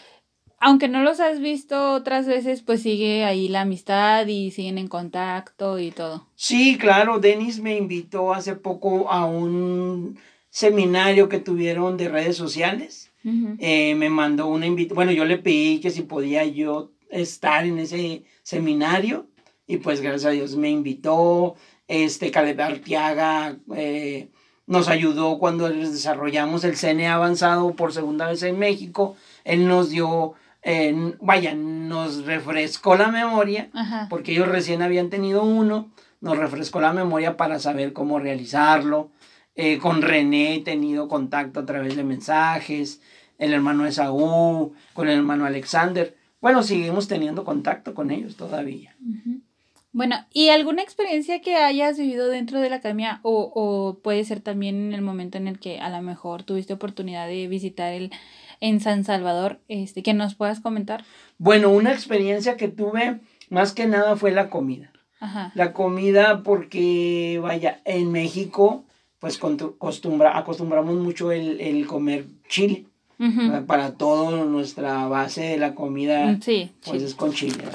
aunque 0.59 0.87
no 0.87 1.03
los 1.03 1.19
has 1.19 1.39
visto 1.39 1.93
otras 1.93 2.27
veces, 2.27 2.61
pues 2.61 2.81
sigue 2.81 3.25
ahí 3.25 3.47
la 3.47 3.61
amistad 3.61 4.27
y 4.27 4.51
siguen 4.51 4.77
en 4.77 4.87
contacto 4.87 5.79
y 5.79 5.91
todo. 5.91 6.27
Sí, 6.35 6.77
claro, 6.77 7.19
Denis 7.19 7.59
me 7.59 7.77
invitó 7.77 8.33
hace 8.33 8.55
poco 8.55 9.09
a 9.11 9.25
un 9.25 10.17
seminario 10.49 11.29
que 11.29 11.39
tuvieron 11.39 11.97
de 11.97 12.09
redes 12.09 12.37
sociales. 12.37 13.11
Eh, 13.59 13.95
me 13.95 14.09
mandó 14.09 14.47
una 14.47 14.65
invitación, 14.65 14.95
bueno, 14.95 15.11
yo 15.11 15.25
le 15.25 15.37
pedí 15.37 15.81
que 15.81 15.91
si 15.91 16.01
podía 16.03 16.45
yo 16.45 16.91
estar 17.09 17.65
en 17.65 17.77
ese 17.77 18.23
seminario 18.43 19.27
y 19.67 19.77
pues 19.77 20.01
gracias 20.01 20.25
a 20.25 20.29
Dios 20.31 20.55
me 20.55 20.69
invitó, 20.69 21.55
este 21.87 22.31
Caleb 22.31 22.59
Artiaga 22.61 23.57
eh, 23.75 24.29
nos 24.65 24.87
ayudó 24.87 25.37
cuando 25.37 25.69
desarrollamos 25.69 26.63
el 26.63 26.75
CNE 26.75 27.07
avanzado 27.07 27.75
por 27.75 27.93
segunda 27.93 28.27
vez 28.27 28.41
en 28.43 28.57
México, 28.57 29.15
él 29.43 29.67
nos 29.67 29.89
dio, 29.89 30.33
eh, 30.61 31.13
vaya, 31.21 31.55
nos 31.55 32.25
refrescó 32.25 32.95
la 32.95 33.09
memoria, 33.09 33.69
porque 34.09 34.33
ellos 34.33 34.47
recién 34.47 34.81
habían 34.81 35.09
tenido 35.09 35.43
uno, 35.43 35.89
nos 36.21 36.37
refrescó 36.37 36.81
la 36.81 36.93
memoria 36.93 37.37
para 37.37 37.59
saber 37.59 37.93
cómo 37.93 38.19
realizarlo, 38.19 39.11
eh, 39.55 39.77
con 39.77 40.01
René 40.01 40.55
he 40.55 40.59
tenido 40.61 41.07
contacto 41.07 41.59
a 41.59 41.65
través 41.65 41.95
de 41.95 42.03
mensajes, 42.03 43.01
el 43.37 43.53
hermano 43.53 43.85
Esaú, 43.85 44.73
con 44.93 45.09
el 45.09 45.17
hermano 45.17 45.45
Alexander. 45.45 46.15
Bueno, 46.41 46.63
seguimos 46.63 47.07
teniendo 47.07 47.43
contacto 47.43 47.93
con 47.93 48.11
ellos 48.11 48.35
todavía. 48.35 48.95
Bueno, 49.91 50.15
¿y 50.31 50.49
alguna 50.49 50.81
experiencia 50.81 51.41
que 51.41 51.55
hayas 51.55 51.97
vivido 51.97 52.29
dentro 52.29 52.61
de 52.61 52.69
la 52.69 52.77
academia 52.77 53.19
o, 53.23 53.51
o, 53.53 53.99
puede 53.99 54.23
ser 54.23 54.39
también 54.39 54.75
en 54.75 54.93
el 54.93 55.01
momento 55.01 55.37
en 55.37 55.47
el 55.47 55.59
que 55.59 55.79
a 55.79 55.89
lo 55.89 56.01
mejor 56.01 56.43
tuviste 56.43 56.73
oportunidad 56.73 57.27
de 57.27 57.47
visitar 57.47 57.91
el 57.91 58.11
en 58.61 58.79
San 58.79 59.03
Salvador, 59.03 59.59
este, 59.67 60.03
que 60.03 60.13
nos 60.13 60.35
puedas 60.35 60.59
comentar? 60.59 61.03
Bueno, 61.37 61.69
una 61.69 61.93
experiencia 61.93 62.57
que 62.57 62.67
tuve 62.67 63.19
más 63.49 63.73
que 63.73 63.87
nada 63.87 64.15
fue 64.15 64.31
la 64.31 64.49
comida. 64.49 64.91
La 65.53 65.73
comida 65.73 66.43
porque, 66.43 67.39
vaya, 67.41 67.81
en 67.83 68.09
México 68.11 68.85
pues 69.19 69.37
costumbra, 69.37 70.37
acostumbramos 70.37 70.95
mucho 70.95 71.31
el, 71.31 71.85
comer 71.87 72.25
chile. 72.47 72.85
Para 73.67 73.95
toda 73.95 74.45
nuestra 74.45 75.07
base 75.07 75.41
de 75.41 75.57
la 75.57 75.75
comida, 75.75 76.25
mm, 76.25 76.39
pues 76.85 77.03
es 77.03 77.15
con 77.15 77.33
chile. 77.33 77.65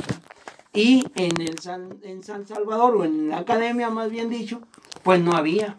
Y 0.72 1.04
en, 1.16 1.38
el 1.38 1.58
San, 1.58 1.98
en 2.02 2.22
San 2.24 2.46
Salvador, 2.46 2.96
o 2.96 3.04
en 3.04 3.28
la 3.28 3.38
academia 3.38 3.90
más 3.90 4.10
bien 4.10 4.30
dicho, 4.30 4.62
pues 5.02 5.20
no 5.20 5.32
había. 5.32 5.76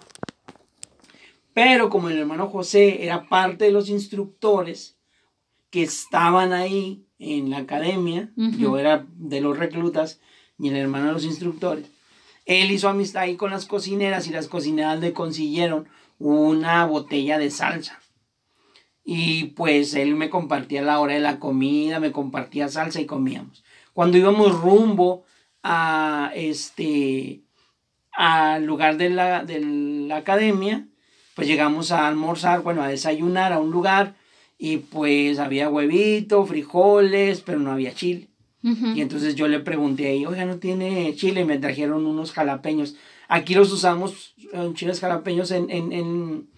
Pero 1.56 1.90
como 1.90 2.10
el 2.10 2.20
hermano 2.20 2.48
José 2.48 3.04
era 3.04 3.28
parte 3.28 3.66
de 3.66 3.72
los 3.72 3.90
instructores 3.90 4.95
que 5.76 5.84
estaban 5.84 6.54
ahí 6.54 7.06
en 7.20 7.50
la 7.50 7.58
academia, 7.58 8.32
yo 8.38 8.78
era 8.78 9.06
de 9.18 9.42
los 9.42 9.60
reclutas 9.60 10.22
y 10.58 10.70
el 10.70 10.78
hermano 10.78 11.08
de 11.08 11.12
los 11.12 11.26
instructores, 11.26 11.86
él 12.46 12.72
hizo 12.72 12.88
amistad 12.88 13.24
ahí 13.24 13.36
con 13.36 13.52
las 13.52 13.66
cocineras 13.66 14.26
y 14.26 14.30
las 14.30 14.48
cocineras 14.48 15.02
le 15.02 15.12
consiguieron 15.12 15.90
una 16.18 16.86
botella 16.86 17.38
de 17.38 17.52
salsa. 17.52 18.00
Y 19.04 19.48
pues 19.48 19.96
él 19.96 20.16
me 20.16 20.30
compartía 20.30 20.82
la 20.82 21.02
hora 21.02 21.16
de 21.16 21.20
la 21.20 21.40
comida, 21.40 22.00
me 22.00 22.14
compartía 22.14 22.70
salsa 22.70 23.02
y 23.02 23.06
comíamos. 23.06 23.66
Cuando 23.92 24.18
íbamos 24.18 24.58
rumbo 24.62 25.26
a 25.62 26.32
este 26.36 27.42
al 28.14 28.64
lugar 28.66 28.96
de 28.96 29.10
la, 29.10 29.44
de 29.44 29.60
la 29.60 30.16
academia, 30.16 30.88
pues 31.36 31.50
llegamos 31.50 31.92
a 31.92 32.08
almorzar, 32.08 32.62
bueno, 32.62 32.82
a 32.82 32.88
desayunar 32.88 33.52
a 33.52 33.60
un 33.60 33.72
lugar 33.72 34.16
y 34.66 34.78
pues 34.78 35.38
había 35.38 35.70
huevito, 35.70 36.44
frijoles, 36.44 37.42
pero 37.42 37.60
no 37.60 37.72
había 37.72 37.94
chile. 37.94 38.30
Y 38.64 39.02
entonces 39.02 39.36
yo 39.36 39.48
le 39.48 39.60
pregunté 39.60 40.08
ahí, 40.08 40.26
oiga, 40.26 40.44
¿no 40.44 40.58
tiene 40.58 41.14
chile? 41.16 41.42
Y 41.42 41.46
me 41.46 41.60
trajeron 41.60 42.04
unos 42.08 42.32
jalapeños. 42.32 42.96
Aquí 43.28 43.54
los 43.54 43.72
usamos, 43.72 44.34
eh, 44.54 44.72
chiles 44.74 45.00
jalapeños 45.00 45.52
en, 45.52 45.70
en, 45.70 45.94
en 45.94 46.50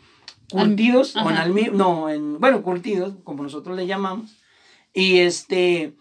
curtidos, 0.49 1.17
o 1.17 1.29
en 1.29 1.35
almi 1.35 1.63
no, 1.73 2.09
en, 2.09 2.39
bueno, 2.39 2.63
curtidos, 2.63 3.15
como 3.25 3.43
nosotros 3.43 3.75
le 3.75 3.87
llamamos. 3.87 4.37
Y 4.93 5.17
este, 5.17 5.93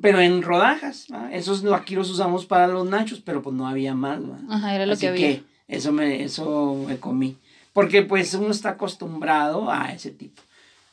pero 0.00 0.20
en 0.20 0.42
rodajas, 0.42 1.08
esos 1.32 1.64
aquí 1.72 1.96
los 1.96 2.08
usamos 2.08 2.46
para 2.46 2.68
los 2.68 2.88
nachos, 2.88 3.20
pero 3.20 3.42
pues 3.42 3.56
no 3.56 3.66
había 3.66 3.96
más. 3.96 4.20
Ajá, 4.48 4.76
era 4.76 4.86
lo 4.86 4.96
que 4.96 5.08
había. 5.08 5.26
Que 5.26 5.44
eso 5.66 5.90
me, 5.90 6.22
eso 6.22 6.84
me 6.86 6.98
comí. 6.98 7.36
Porque 7.72 8.02
pues 8.02 8.32
uno 8.34 8.52
está 8.52 8.68
acostumbrado 8.70 9.72
a 9.72 9.92
ese 9.92 10.12
tipo. 10.12 10.40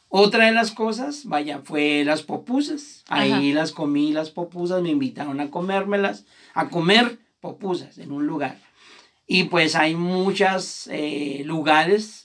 Otra 0.09 0.47
de 0.47 0.51
las 0.51 0.71
cosas, 0.71 1.25
vaya, 1.25 1.61
fue 1.63 2.03
las 2.03 2.23
popusas. 2.23 3.03
Ahí 3.09 3.53
las 3.53 3.71
comí, 3.71 4.11
las 4.11 4.31
popusas, 4.31 4.81
me 4.81 4.89
invitaron 4.89 5.39
a 5.39 5.51
comérmelas, 5.51 6.25
a 6.55 6.69
comer 6.69 7.19
popusas 7.39 7.99
en 7.99 8.11
un 8.11 8.25
lugar. 8.25 8.57
Y 9.27 9.43
pues 9.43 9.75
hay 9.75 9.95
muchos 9.95 10.89
eh, 10.91 11.43
lugares, 11.45 12.23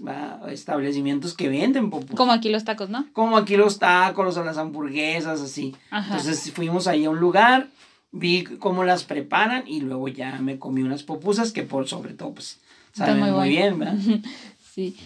establecimientos 0.49 1.35
que 1.35 1.50
venden 1.50 1.91
popusas. 1.91 2.17
Como 2.17 2.33
aquí 2.33 2.49
los 2.49 2.64
tacos, 2.64 2.88
¿no? 2.88 3.07
Como 3.12 3.37
aquí 3.37 3.57
los 3.57 3.79
tacos, 3.79 4.38
o 4.38 4.45
las 4.45 4.57
hamburguesas, 4.57 5.43
así. 5.43 5.76
Entonces 5.93 6.50
fuimos 6.53 6.87
ahí 6.87 7.05
a 7.05 7.11
un 7.11 7.21
lugar, 7.21 7.69
vi 8.11 8.45
cómo 8.45 8.85
las 8.85 9.05
preparan 9.05 9.64
y 9.67 9.83
luego 9.83 10.09
ya 10.09 10.38
me 10.38 10.59
comí 10.59 10.83
unas 10.83 11.03
popusas 11.03 11.53
que 11.53 11.64
por 11.64 11.87
sobre 11.87 12.14
todo 12.14 12.33
pues 12.33 12.61
saben 12.95 13.19
muy, 13.19 13.31
muy 13.31 13.49
bien, 13.50 13.79
¿verdad? 13.79 13.99
sí. 14.75 14.97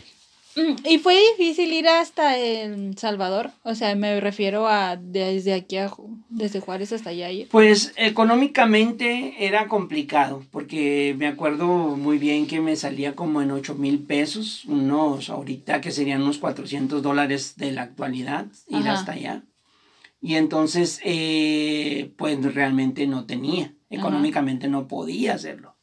Mm, 0.59 0.75
¿Y 0.85 0.99
fue 0.99 1.17
difícil 1.37 1.73
ir 1.73 1.87
hasta 1.87 2.37
El 2.37 2.99
Salvador? 2.99 3.53
O 3.63 3.77
sea, 3.77 3.95
me 3.95 4.21
refiero 4.21 4.67
a 4.67 4.97
desde 4.97 5.55
aquí 5.55 5.77
a 5.77 5.93
desde 6.29 6.59
Juárez 6.59 6.93
hasta 6.93 7.11
allá. 7.11 7.29
Pues 7.49 7.93
económicamente 7.97 9.47
era 9.47 9.69
complicado, 9.69 10.43
porque 10.51 11.15
me 11.17 11.29
acuerdo 11.29 11.67
muy 11.97 12.19
bien 12.19 12.49
que 12.49 12.61
me 12.61 12.75
salía 12.75 13.15
como 13.15 13.41
en 13.41 13.53
8 13.53 13.77
mil 13.77 14.01
pesos, 14.01 14.65
unos 14.65 15.31
ahorita 15.31 15.81
que 15.81 15.93
serían 15.93 16.23
unos 16.23 16.39
400 16.39 17.03
dólares 17.03 17.55
de 17.57 17.71
la 17.71 17.83
actualidad, 17.83 18.47
ir 18.69 18.89
hasta 18.89 19.13
allá. 19.13 19.45
Y 20.21 20.35
entonces, 20.35 21.01
eh, 21.05 22.11
pues 22.17 22.43
realmente 22.53 23.07
no 23.07 23.27
tenía, 23.27 23.75
económicamente 23.91 24.67
no 24.67 24.89
podía 24.89 25.35
hacerlo. 25.35 25.78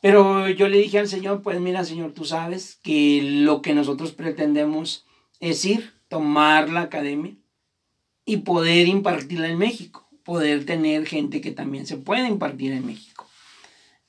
Pero 0.00 0.48
yo 0.48 0.68
le 0.68 0.78
dije 0.78 0.98
al 0.98 1.08
Señor, 1.08 1.42
pues 1.42 1.60
mira, 1.60 1.84
Señor, 1.84 2.12
tú 2.12 2.24
sabes 2.24 2.78
que 2.82 3.20
lo 3.22 3.60
que 3.60 3.74
nosotros 3.74 4.12
pretendemos 4.12 5.04
es 5.40 5.64
ir, 5.64 5.92
tomar 6.08 6.70
la 6.70 6.82
academia 6.82 7.34
y 8.24 8.38
poder 8.38 8.88
impartirla 8.88 9.48
en 9.48 9.58
México, 9.58 10.08
poder 10.24 10.64
tener 10.64 11.06
gente 11.06 11.40
que 11.40 11.50
también 11.50 11.86
se 11.86 11.98
pueda 11.98 12.28
impartir 12.28 12.72
en 12.72 12.86
México. 12.86 13.26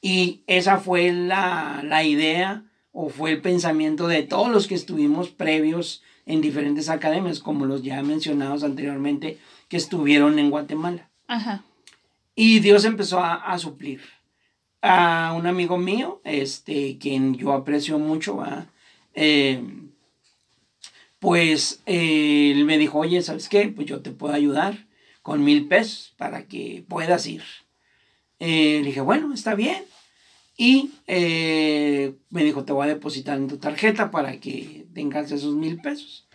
Y 0.02 0.44
esa 0.48 0.78
fue 0.78 1.12
la, 1.12 1.82
la 1.84 2.04
idea 2.04 2.64
o 2.94 3.10
fue 3.10 3.32
el 3.32 3.42
pensamiento 3.42 4.08
de 4.08 4.24
todos 4.24 4.50
los 4.50 4.68
que 4.68 4.76
estuvimos 4.76 5.30
previos 5.30 6.04
en 6.26 6.42
diferentes 6.42 6.90
academias, 6.90 7.40
como 7.40 7.66
los 7.66 7.84
ya 7.84 8.02
mencionados 8.02 8.64
anteriormente, 8.64 9.40
que 9.68 9.78
estuvieron 9.78 10.40
en 10.40 10.50
Guatemala. 10.50 11.10
Ajá. 11.28 11.64
Y 12.36 12.60
Dios 12.60 12.86
empezó 12.86 13.20
a, 13.20 13.36
a 13.36 13.60
suplir 13.60 14.02
a 14.82 15.34
un 15.38 15.46
amigo 15.46 15.78
mío, 15.78 16.22
este, 16.24 16.98
quien 16.98 17.36
yo 17.36 17.54
aprecio 17.54 18.00
mucho, 18.00 18.44
eh, 19.14 19.64
pues 21.20 21.82
eh, 21.86 22.52
él 22.56 22.66
me 22.66 22.78
dijo, 22.78 23.00
oye, 23.00 23.22
¿sabes 23.22 23.48
qué? 23.48 23.68
Pues 23.68 23.88
yo 23.88 24.02
te 24.02 24.12
puedo 24.12 24.34
ayudar 24.34 24.88
con 25.22 25.44
mil 25.44 25.68
pesos 25.68 26.14
para 26.18 26.46
que 26.48 26.84
puedas 26.88 27.28
ir. 27.28 27.44
Eh, 28.40 28.80
le 28.82 28.88
dije, 28.88 29.02
bueno, 29.02 29.34
está 29.34 29.54
bien. 29.54 29.84
Y 30.58 30.92
me 31.08 32.44
dijo, 32.44 32.66
te 32.66 32.74
voy 32.74 32.86
a 32.86 32.94
depositar 32.94 33.38
en 33.38 33.48
tu 33.48 33.58
tarjeta 33.58 34.12
para 34.12 34.40
que 34.40 34.86
tengas 34.94 35.32
esos 35.32 35.56
mil 35.56 35.82
pesos. 35.82 36.28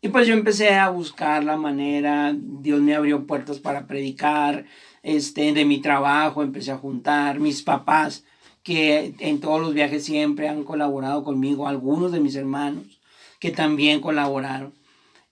Y 0.00 0.08
pues 0.08 0.26
yo 0.26 0.34
empecé 0.34 0.74
a 0.74 0.88
buscar 0.88 1.44
la 1.44 1.56
manera, 1.56 2.34
Dios 2.36 2.80
me 2.80 2.94
abrió 2.94 3.24
puertas 3.24 3.60
para 3.60 3.86
predicar, 3.86 4.66
este, 5.02 5.52
de 5.52 5.64
mi 5.64 5.80
trabajo, 5.80 6.42
empecé 6.42 6.70
a 6.70 6.78
juntar, 6.78 7.40
mis 7.40 7.62
papás, 7.62 8.24
que 8.62 9.14
en 9.18 9.40
todos 9.40 9.60
los 9.60 9.74
viajes 9.74 10.04
siempre 10.04 10.48
han 10.48 10.64
colaborado 10.64 11.24
conmigo, 11.24 11.66
algunos 11.66 12.12
de 12.12 12.20
mis 12.20 12.36
hermanos, 12.36 13.00
que 13.40 13.50
también 13.50 14.00
colaboraron. 14.00 14.72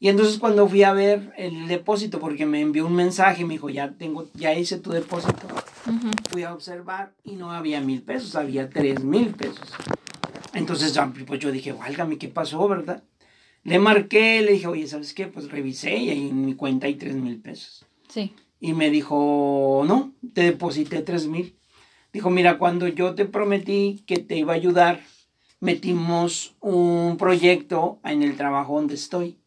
Y 0.00 0.08
entonces 0.08 0.38
cuando 0.38 0.66
fui 0.66 0.82
a 0.82 0.92
ver 0.92 1.32
el 1.36 1.68
depósito, 1.68 2.20
porque 2.20 2.46
me 2.46 2.60
envió 2.60 2.86
un 2.86 2.96
mensaje, 2.96 3.44
me 3.44 3.54
dijo, 3.54 3.68
ya 3.68 3.92
tengo, 3.92 4.28
ya 4.34 4.54
hice 4.54 4.78
tu 4.78 4.90
depósito, 4.90 5.46
fui 6.30 6.42
a 6.42 6.54
observar 6.54 7.12
y 7.22 7.36
no 7.36 7.52
había 7.52 7.80
mil 7.80 8.02
pesos, 8.02 8.34
había 8.34 8.70
tres 8.70 9.04
mil 9.04 9.28
pesos. 9.34 9.68
Entonces 10.54 10.98
pues 11.26 11.38
yo 11.38 11.52
dije, 11.52 11.72
válgame, 11.72 12.18
¿qué 12.18 12.28
pasó, 12.28 12.66
verdad? 12.66 13.04
Le 13.62 13.78
marqué, 13.78 14.40
le 14.40 14.52
dije, 14.52 14.66
oye, 14.66 14.86
¿sabes 14.86 15.12
qué? 15.12 15.26
Pues 15.26 15.50
revisé 15.50 15.94
y 15.98 16.08
ahí 16.08 16.30
en 16.30 16.46
mi 16.46 16.54
cuenta 16.54 16.86
hay 16.86 16.94
tres 16.94 17.14
mil 17.14 17.38
pesos. 17.38 17.84
Sí 18.08 18.34
y 18.60 18.74
me 18.74 18.90
dijo, 18.90 19.84
no, 19.86 20.12
te 20.34 20.42
deposité 20.42 21.02
tres 21.02 21.26
mil. 21.26 21.56
Dijo, 22.12 22.30
mira, 22.30 22.58
cuando 22.58 22.86
yo 22.88 23.14
te 23.14 23.24
prometí 23.24 24.04
que 24.06 24.18
te 24.18 24.36
iba 24.36 24.52
a 24.52 24.56
ayudar, 24.56 25.00
metimos 25.60 26.56
un 26.60 27.16
proyecto 27.16 28.00
en 28.04 28.22
el 28.22 28.36
trabajo 28.36 28.76
donde 28.76 28.94
estoy. 28.94 29.38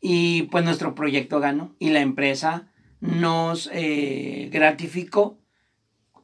Y 0.00 0.42
pues 0.44 0.64
nuestro 0.64 0.94
proyecto 0.94 1.40
ganó 1.40 1.74
y 1.78 1.90
la 1.90 2.00
empresa 2.00 2.70
nos 3.00 3.70
eh, 3.72 4.48
gratificó 4.52 5.38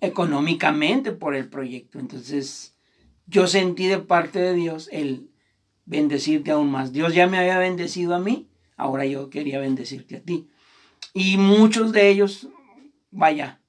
económicamente 0.01 1.13
por 1.13 1.35
el 1.35 1.49
proyecto. 1.49 1.99
Entonces 1.99 2.77
yo 3.27 3.47
sentí 3.47 3.87
de 3.87 3.99
parte 3.99 4.39
de 4.39 4.55
Dios 4.55 4.89
el 4.93 5.31
bendecirte 5.85 6.51
aún 6.51 6.71
más. 6.71 6.93
Dios 6.93 7.15
ya 7.15 7.27
me 7.27 7.39
había 7.39 7.59
bendecido 7.59 8.15
a 8.15 8.21
mí 8.21 8.51
ahora 8.81 9.05
yo 9.05 9.31
quería 9.31 9.61
bendecirte 9.61 10.17
a 10.17 10.23
ti. 10.23 10.49
Y 11.15 11.37
muchos 11.37 11.93
de 11.93 12.11
ellos, 12.11 12.49
vaya, 13.11 13.61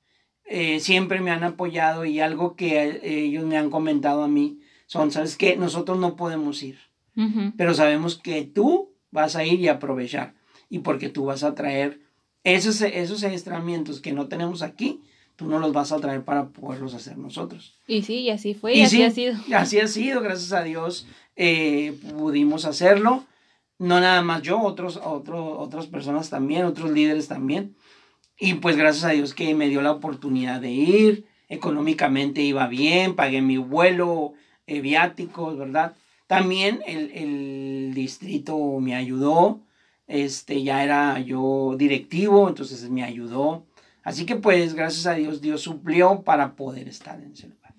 eh, 0.46 0.80
siempre 0.80 1.22
me 1.22 1.32
han 1.32 1.44
apoyado 1.44 2.06
y 2.06 2.20
algo 2.20 2.56
que 2.56 2.84
eh, 2.84 3.26
ellos 3.26 3.46
me 3.46 3.58
han 3.58 3.70
comentado 3.70 4.24
a 4.24 4.28
mí 4.28 4.60
son, 4.86 5.12
¿sabes 5.12 5.38
qué? 5.38 5.56
Nosotros 5.56 5.98
no 5.98 6.18
podemos 6.18 6.62
ir, 6.64 6.78
pero 7.56 7.74
sabemos 7.74 8.18
que 8.18 8.44
tú 8.44 8.94
vas 9.10 9.38
a 9.38 9.46
ir 9.46 9.60
y 9.62 9.70
aprovechar 9.70 10.34
y 10.70 10.80
porque 10.80 11.08
tú 11.08 11.26
vas 11.26 11.44
a 11.44 11.56
traer 11.56 12.02
esos, 12.44 12.82
esos 12.82 13.24
adiestramientos 13.24 14.02
que 14.02 14.12
no 14.12 14.28
tenemos 14.28 14.62
aquí, 14.62 15.00
tú 15.38 15.48
no 15.48 15.60
los 15.60 15.72
vas 15.72 15.94
a 15.94 16.00
traer 16.00 16.24
para 16.24 16.50
poderlos 16.50 16.94
hacer 16.94 17.18
nosotros. 17.18 17.78
Y 17.88 18.02
sí, 18.02 18.16
y 18.16 18.30
así 18.32 18.54
fue, 18.54 18.76
y, 18.76 18.82
así 18.82 19.02
ha 19.04 19.12
sido. 19.12 19.36
Así 19.54 19.80
ha 19.80 19.88
sido, 19.88 20.22
gracias 20.22 20.52
a 20.52 20.64
Dios 20.64 21.08
eh, 21.36 21.98
pudimos 22.18 22.66
hacerlo. 22.66 23.26
No 23.82 24.00
nada 24.00 24.22
más 24.22 24.44
yo, 24.44 24.62
otros, 24.62 25.02
otros, 25.04 25.56
otras 25.58 25.88
personas 25.88 26.30
también, 26.30 26.66
otros 26.66 26.92
líderes 26.92 27.28
también. 27.28 27.76
Y 28.38 28.54
pues 28.54 28.78
gracias 28.78 29.06
a 29.06 29.10
Dios 29.10 29.34
que 29.34 29.56
me 29.56 29.70
dio 29.70 29.82
la 29.82 29.92
oportunidad 29.92 30.62
de 30.62 30.70
ir, 30.70 31.26
económicamente 31.50 32.44
iba 32.44 32.68
bien, 32.68 33.16
pagué 33.16 33.42
mi 33.42 33.58
vuelo, 33.58 34.34
eh, 34.68 34.82
viáticos, 34.82 35.58
¿verdad? 35.58 35.96
También 36.28 36.84
el, 36.86 37.10
el, 37.12 37.94
distrito 37.96 38.56
me 38.80 38.94
ayudó, 38.94 39.62
este, 40.06 40.62
ya 40.62 40.84
era 40.84 41.20
yo 41.20 41.74
directivo, 41.76 42.50
entonces 42.50 42.88
me 42.88 43.04
ayudó. 43.04 43.66
Así 44.04 44.28
que 44.28 44.36
pues 44.36 44.76
gracias 44.76 45.08
a 45.08 45.16
Dios 45.16 45.42
Dios 45.42 45.62
suplió 45.62 46.22
para 46.22 46.56
poder 46.56 46.88
estar 46.88 47.20
en 47.20 47.32
ese 47.32 47.48
lugar. 47.48 47.74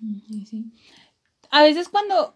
A 1.49 1.63
veces 1.63 1.87
cuando 1.87 2.35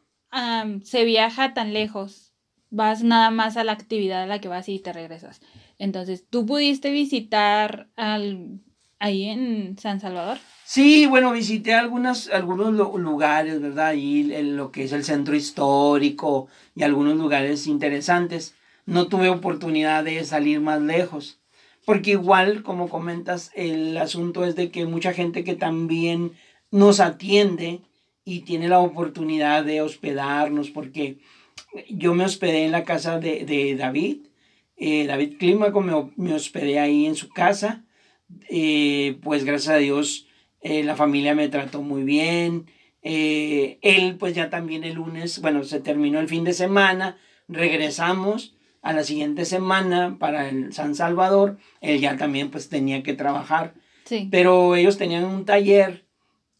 se 0.83 1.03
viaja 1.03 1.53
tan 1.53 1.74
lejos, 1.74 2.26
vas 2.69 3.03
nada 3.03 3.31
más 3.31 3.57
a 3.57 3.63
la 3.63 3.71
actividad 3.71 4.24
a 4.24 4.27
la 4.27 4.39
que 4.39 4.47
vas 4.47 4.69
y 4.69 4.79
te 4.79 4.93
regresas. 4.93 5.41
Entonces, 5.79 6.25
¿tú 6.29 6.45
pudiste 6.45 6.91
visitar 6.91 7.88
al, 7.95 8.62
ahí 9.00 9.25
en 9.25 9.77
San 9.77 10.00
Salvador? 10.00 10.38
Sí, 10.65 11.05
bueno, 11.05 11.31
visité 11.31 11.74
algunas, 11.74 12.29
algunos 12.29 12.74
lugares, 12.74 13.62
¿verdad? 13.62 13.88
Ahí 13.88 14.33
en 14.33 14.57
lo 14.57 14.71
que 14.71 14.83
es 14.83 14.91
el 14.91 15.03
centro 15.03 15.36
histórico 15.36 16.47
y 16.75 16.83
algunos 16.83 17.15
lugares 17.15 17.67
interesantes. 17.67 18.55
No 18.86 19.07
tuve 19.07 19.29
oportunidad 19.29 20.03
de 20.03 20.24
salir 20.25 20.59
más 20.59 20.81
lejos, 20.81 21.39
porque 21.86 22.12
igual, 22.12 22.63
como 22.63 22.89
comentas, 22.89 23.51
el 23.55 23.97
asunto 23.97 24.45
es 24.45 24.55
de 24.55 24.71
que 24.71 24.86
mucha 24.86 25.13
gente 25.13 25.43
que 25.43 25.55
también 25.55 26.33
nos 26.71 27.00
atiende 27.00 27.81
y 28.25 28.41
tiene 28.41 28.67
la 28.67 28.79
oportunidad 28.79 29.63
de 29.63 29.81
hospedarnos, 29.81 30.69
porque 30.69 31.19
yo 31.89 32.13
me 32.13 32.25
hospedé 32.25 32.65
en 32.65 32.72
la 32.72 32.84
casa 32.84 33.19
de, 33.19 33.75
David, 33.77 34.27
eh, 34.75 35.05
David 35.05 35.38
Clímaco, 35.38 35.81
me, 35.81 35.93
me, 36.15 36.34
hospedé 36.34 36.79
ahí 36.79 37.05
en 37.05 37.15
su 37.15 37.29
casa, 37.29 37.86
eh, 38.50 39.17
pues 39.24 39.43
gracias 39.43 39.75
a 39.75 39.77
Dios 39.77 40.27
eh, 40.62 40.84
la 40.84 40.96
familia 40.96 41.36
me 41.36 41.50
trató 41.50 41.81
muy 41.81 42.03
bien, 42.03 42.65
él 43.01 44.17
pues 44.19 44.36
ya 44.36 44.50
también 44.50 44.84
el 44.84 44.96
lunes, 44.96 45.39
bueno, 45.41 45.63
se 45.63 45.79
terminó 45.79 46.19
el 46.19 46.27
fin 46.27 46.43
de 46.43 46.53
semana, 46.53 47.17
regresamos. 47.48 48.53
A 48.84 48.93
la 48.93 49.03
siguiente 49.03 49.43
semana 49.43 50.17
para 50.17 50.48
el 50.48 50.72
San 50.72 50.96
Salvador, 50.96 51.57
él 51.81 52.00
ya 52.00 52.15
también 52.15 52.51
pues 52.51 52.69
tenía 52.69 53.03
que 53.03 53.13
trabajar, 53.13 53.74
pero 54.31 54.75
ellos 54.77 54.98
tenían 54.98 55.25
un 55.25 55.43
taller 55.43 56.05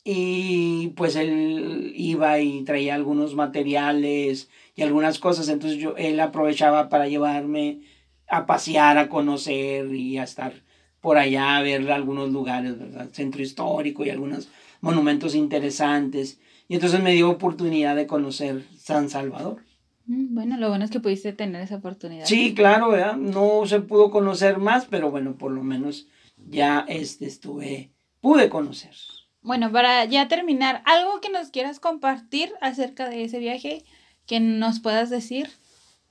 y 0.10 0.94
pues 0.96 1.18
él 1.18 1.92
iba 1.94 2.40
y 2.40 2.64
traía 2.64 2.96
algunos 2.96 3.36
materiales 3.36 4.50
y 4.78 4.84
algunas 4.84 5.18
cosas, 5.18 5.50
entonces 5.50 5.80
yo, 5.80 5.96
él 5.98 6.20
aprovechaba 6.20 6.88
para 6.88 7.08
llevarme 7.08 7.82
a 8.30 8.46
pasear, 8.46 9.00
a 9.00 9.10
conocer 9.10 9.94
y 9.94 10.20
a 10.20 10.24
estar 10.24 10.54
por 11.02 11.18
allá, 11.18 11.58
a 11.58 11.64
ver 11.64 11.92
algunos 11.92 12.30
lugares, 12.32 12.78
¿verdad? 12.78 13.10
Centro 13.12 13.42
histórico 13.42 14.06
y 14.06 14.12
algunos 14.12 14.50
monumentos 14.82 15.34
interesantes. 15.34 16.40
Y 16.68 16.76
entonces 16.76 17.02
me 17.02 17.14
dio 17.14 17.28
oportunidad 17.28 17.96
de 17.96 18.06
conocer 18.06 18.66
San 18.78 19.10
Salvador. 19.10 19.64
Mm, 20.06 20.36
bueno, 20.36 20.58
lo 20.58 20.70
bueno 20.70 20.86
es 20.86 20.92
que 20.92 21.00
pudiste 21.00 21.34
tener 21.34 21.64
esa 21.64 21.78
oportunidad. 21.78 22.26
Sí, 22.26 22.54
claro, 22.54 22.92
¿verdad? 22.92 23.18
No 23.18 23.66
se 23.66 23.80
pudo 23.80 24.12
conocer 24.12 24.60
más, 24.60 24.86
pero 24.86 25.10
bueno, 25.10 25.38
por 25.38 25.52
lo 25.52 25.64
menos 25.64 26.08
ya 26.38 26.86
este 26.88 27.26
estuve, 27.26 27.94
pude 28.22 28.48
conocer. 28.50 28.94
Bueno, 29.42 29.72
para 29.72 30.06
ya 30.06 30.28
terminar, 30.28 30.84
algo 30.86 31.20
que 31.20 31.32
nos 31.32 31.50
quieras 31.50 31.80
compartir 31.80 32.52
acerca 32.62 33.10
de 33.10 33.24
ese 33.24 33.40
viaje, 33.40 33.84
que 34.28 34.40
nos 34.40 34.80
puedas 34.80 35.10
decir 35.10 35.50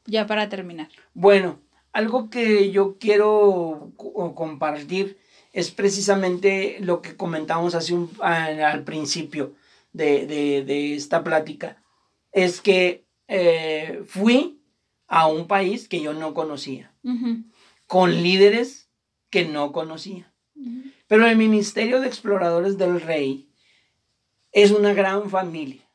ya 0.06 0.26
para 0.26 0.48
terminar. 0.48 0.88
Bueno, 1.14 1.60
algo 1.92 2.28
que 2.30 2.70
yo 2.70 2.98
quiero 2.98 3.92
compartir 4.34 5.18
es 5.52 5.70
precisamente 5.70 6.78
lo 6.80 7.00
que 7.00 7.16
comentamos 7.16 7.74
hace 7.74 7.94
un, 7.94 8.10
al 8.20 8.84
principio 8.84 9.54
de, 9.92 10.94
esta 10.94 11.24
plática. 11.24 11.82
Es 12.32 12.60
que 12.60 13.06
eh, 13.28 14.02
fui 14.06 14.60
a 15.06 15.26
un 15.26 15.46
país 15.46 15.88
que 15.88 16.00
yo 16.00 16.12
no 16.12 16.34
conocía, 16.34 16.92
con 17.86 18.22
líderes 18.22 18.90
que 19.30 19.44
no 19.44 19.72
conocía. 19.72 20.32
Pero 21.06 21.26
el 21.26 21.36
Ministerio 21.36 22.00
de 22.00 22.08
Exploradores 22.08 22.76
del 22.76 23.00
Rey 23.00 23.48
es 24.52 24.72
una 24.72 24.92
gran 24.92 25.30
familia. 25.30 25.85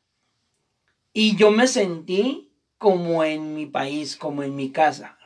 Y 1.14 1.36
yo 1.36 1.52
me 1.52 1.68
sentí 1.68 2.52
como 2.78 3.24
en 3.24 3.54
mi 3.54 3.66
país, 3.66 4.16
como 4.16 4.44
en 4.44 4.56
mi 4.56 4.72
casa. 4.72 5.18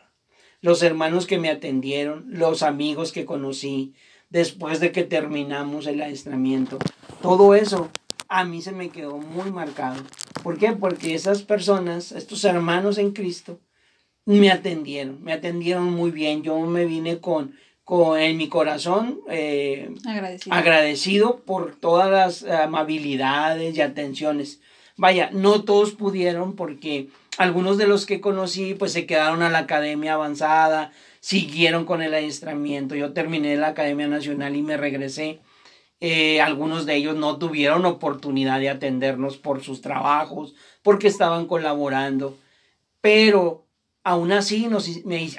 Los 0.61 0.81
hermanos 0.83 1.27
que 1.27 1.37
me 1.37 1.49
atendieron, 1.49 2.25
los 2.27 2.63
amigos 2.63 3.11
que 3.11 3.25
conocí 3.25 3.93
después 4.29 4.79
de 4.79 4.91
que 4.91 5.03
terminamos 5.03 5.85
el 5.87 6.01
adiestramiento, 6.01 6.79
todo 7.21 7.53
eso 7.53 7.89
a 8.27 8.43
mí 8.43 8.61
se 8.61 8.71
me 8.71 8.89
quedó 8.89 9.17
muy 9.17 9.51
marcado. 9.51 10.01
¿Por 10.43 10.57
qué? 10.57 10.71
Porque 10.71 11.13
esas 11.13 11.43
personas, 11.43 12.11
estos 12.11 12.43
hermanos 12.43 12.97
en 12.97 13.11
Cristo, 13.11 13.59
me 14.25 14.49
atendieron, 14.51 15.23
me 15.23 15.33
atendieron 15.33 15.91
muy 15.91 16.09
bien. 16.09 16.41
Yo 16.41 16.59
me 16.61 16.85
vine 16.85 17.19
con 17.19 17.53
con, 17.85 18.19
en 18.19 18.35
mi 18.35 18.49
corazón 18.49 19.21
eh, 19.29 19.93
agradecido. 20.05 20.55
agradecido. 20.55 21.39
por 21.45 21.75
todas 21.75 22.09
las 22.09 22.43
amabilidades 22.43 23.77
y 23.77 23.81
atenciones. 23.81 24.59
Vaya, 24.97 25.29
no 25.33 25.63
todos 25.63 25.91
pudieron 25.91 26.55
porque 26.55 27.09
algunos 27.37 27.77
de 27.77 27.87
los 27.87 28.05
que 28.05 28.21
conocí 28.21 28.75
pues 28.75 28.93
se 28.93 29.05
quedaron 29.05 29.41
a 29.41 29.49
la 29.49 29.59
academia 29.59 30.13
avanzada, 30.13 30.91
siguieron 31.19 31.85
con 31.85 32.01
el 32.01 32.13
adiestramiento. 32.13 32.95
Yo 32.95 33.13
terminé 33.13 33.57
la 33.57 33.67
Academia 33.69 34.07
Nacional 34.07 34.55
y 34.55 34.61
me 34.61 34.77
regresé. 34.77 35.41
Eh, 35.99 36.39
algunos 36.41 36.85
de 36.85 36.95
ellos 36.95 37.15
no 37.15 37.37
tuvieron 37.37 37.85
oportunidad 37.85 38.59
de 38.59 38.69
atendernos 38.69 39.37
por 39.37 39.63
sus 39.63 39.81
trabajos, 39.81 40.53
porque 40.83 41.07
estaban 41.07 41.45
colaborando. 41.47 42.37
Pero 43.01 43.65
aún 44.03 44.31
así, 44.31 44.67
nos, 44.67 44.89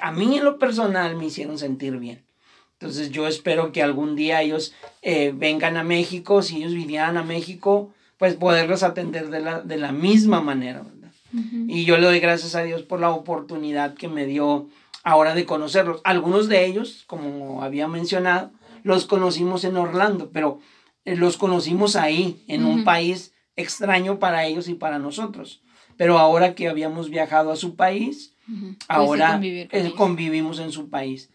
a 0.01 0.11
mí 0.11 0.37
en 0.37 0.43
lo 0.43 0.59
personal 0.59 1.15
me 1.15 1.25
hicieron 1.25 1.57
sentir 1.57 1.97
bien. 1.97 2.25
Entonces 2.73 3.09
yo 3.11 3.27
espero 3.27 3.71
que 3.71 3.81
algún 3.81 4.15
día 4.15 4.41
ellos 4.41 4.73
eh, 5.01 5.33
vengan 5.33 5.77
a 5.77 5.83
México, 5.83 6.43
si 6.43 6.57
ellos 6.57 6.73
vinieran 6.73 7.17
a 7.17 7.23
México, 7.23 7.91
pues 8.17 8.35
poderlos 8.35 8.83
atender 8.83 9.29
de 9.29 9.39
la, 9.39 9.61
de 9.61 9.77
la 9.77 9.91
misma 9.91 10.41
manera, 10.41 10.81
¿verdad? 10.81 11.11
Y 11.67 11.85
yo 11.85 11.97
le 11.97 12.05
doy 12.07 12.19
gracias 12.19 12.55
a 12.55 12.63
Dios 12.63 12.83
por 12.83 12.99
la 12.99 13.11
oportunidad 13.11 13.93
que 13.95 14.07
me 14.07 14.25
dio 14.25 14.69
ahora 15.03 15.35
de 15.35 15.45
conocerlos. 15.45 16.01
Algunos 16.03 16.47
de 16.47 16.65
ellos, 16.65 17.03
como 17.05 17.63
había 17.63 17.87
mencionado, 17.87 18.51
los 18.83 19.05
conocimos 19.05 19.63
en 19.63 19.77
Orlando, 19.77 20.31
pero 20.31 20.59
eh, 21.05 21.15
los 21.15 21.37
conocimos 21.37 21.95
ahí, 21.95 22.43
en 22.47 22.65
un 22.65 22.83
país 22.83 23.33
extraño 23.55 24.19
para 24.19 24.45
ellos 24.45 24.67
y 24.69 24.73
para 24.73 24.99
nosotros. 24.99 25.61
Pero 25.97 26.17
ahora 26.17 26.55
que 26.55 26.67
habíamos 26.67 27.09
viajado 27.09 27.51
a 27.51 27.55
su 27.55 27.75
país, 27.75 28.35
ahora 28.87 29.41
convivimos 29.95 30.59
en 30.59 30.71
su 30.71 30.89
país. 30.89 31.29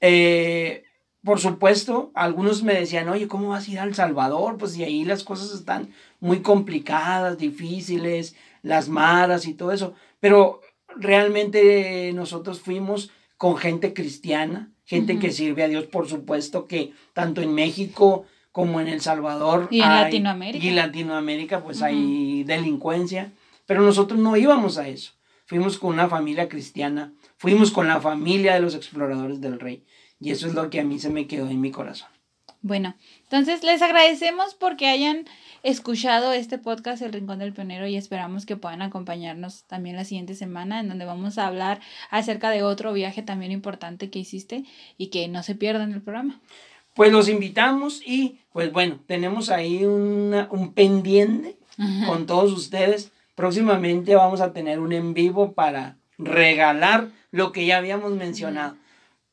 Eh, 0.00 0.83
por 1.24 1.40
supuesto, 1.40 2.10
algunos 2.14 2.62
me 2.62 2.74
decían, 2.74 3.08
oye, 3.08 3.28
¿cómo 3.28 3.48
vas 3.48 3.66
a 3.66 3.70
ir 3.70 3.78
a 3.78 3.84
El 3.84 3.94
Salvador? 3.94 4.58
Pues 4.58 4.76
y 4.76 4.84
ahí 4.84 5.04
las 5.04 5.24
cosas 5.24 5.52
están 5.52 5.88
muy 6.20 6.40
complicadas, 6.40 7.38
difíciles, 7.38 8.36
las 8.62 8.88
maras 8.88 9.46
y 9.46 9.54
todo 9.54 9.72
eso. 9.72 9.94
Pero 10.20 10.60
realmente 10.96 12.12
nosotros 12.14 12.60
fuimos 12.60 13.10
con 13.38 13.56
gente 13.56 13.94
cristiana, 13.94 14.70
gente 14.84 15.18
que 15.18 15.32
sirve 15.32 15.62
a 15.62 15.68
Dios, 15.68 15.86
por 15.86 16.08
supuesto, 16.08 16.66
que 16.66 16.92
tanto 17.14 17.40
en 17.40 17.54
México 17.54 18.26
como 18.52 18.80
en 18.80 18.88
El 18.88 19.00
Salvador. 19.00 19.68
Y 19.70 19.80
en 19.80 19.88
Latinoamérica. 19.88 20.64
Y 20.64 20.70
Latinoamérica, 20.70 21.64
pues 21.64 21.80
hay 21.80 22.44
delincuencia. 22.44 23.32
Pero 23.66 23.80
nosotros 23.80 24.20
no 24.20 24.36
íbamos 24.36 24.76
a 24.76 24.88
eso. 24.88 25.12
Fuimos 25.46 25.78
con 25.78 25.94
una 25.94 26.08
familia 26.08 26.48
cristiana, 26.48 27.12
fuimos 27.36 27.70
con 27.70 27.88
la 27.88 28.00
familia 28.00 28.54
de 28.54 28.60
los 28.60 28.74
exploradores 28.74 29.40
del 29.40 29.60
rey. 29.60 29.84
Y 30.24 30.30
eso 30.30 30.46
es 30.46 30.54
lo 30.54 30.70
que 30.70 30.80
a 30.80 30.84
mí 30.84 30.98
se 30.98 31.10
me 31.10 31.26
quedó 31.26 31.50
en 31.50 31.60
mi 31.60 31.70
corazón. 31.70 32.08
Bueno, 32.62 32.94
entonces 33.24 33.62
les 33.62 33.82
agradecemos 33.82 34.54
porque 34.54 34.86
hayan 34.86 35.26
escuchado 35.62 36.32
este 36.32 36.56
podcast 36.56 37.02
El 37.02 37.12
Rincón 37.12 37.40
del 37.40 37.52
Pionero 37.52 37.86
y 37.86 37.96
esperamos 37.96 38.46
que 38.46 38.56
puedan 38.56 38.80
acompañarnos 38.80 39.64
también 39.64 39.96
la 39.96 40.06
siguiente 40.06 40.34
semana 40.34 40.80
en 40.80 40.88
donde 40.88 41.04
vamos 41.04 41.36
a 41.36 41.46
hablar 41.46 41.80
acerca 42.08 42.48
de 42.48 42.62
otro 42.62 42.94
viaje 42.94 43.22
también 43.22 43.52
importante 43.52 44.08
que 44.08 44.18
hiciste 44.18 44.64
y 44.96 45.08
que 45.08 45.28
no 45.28 45.42
se 45.42 45.54
pierdan 45.54 45.92
el 45.92 46.00
programa. 46.00 46.40
Pues 46.94 47.12
los 47.12 47.28
invitamos 47.28 48.00
y 48.02 48.38
pues 48.50 48.72
bueno, 48.72 48.98
tenemos 49.06 49.50
ahí 49.50 49.84
una, 49.84 50.48
un 50.50 50.72
pendiente 50.72 51.58
con 52.06 52.24
todos 52.24 52.50
ustedes. 52.50 53.12
Próximamente 53.34 54.14
vamos 54.14 54.40
a 54.40 54.54
tener 54.54 54.80
un 54.80 54.94
en 54.94 55.12
vivo 55.12 55.52
para 55.52 55.98
regalar 56.16 57.08
lo 57.30 57.52
que 57.52 57.66
ya 57.66 57.76
habíamos 57.76 58.12
mencionado. 58.12 58.76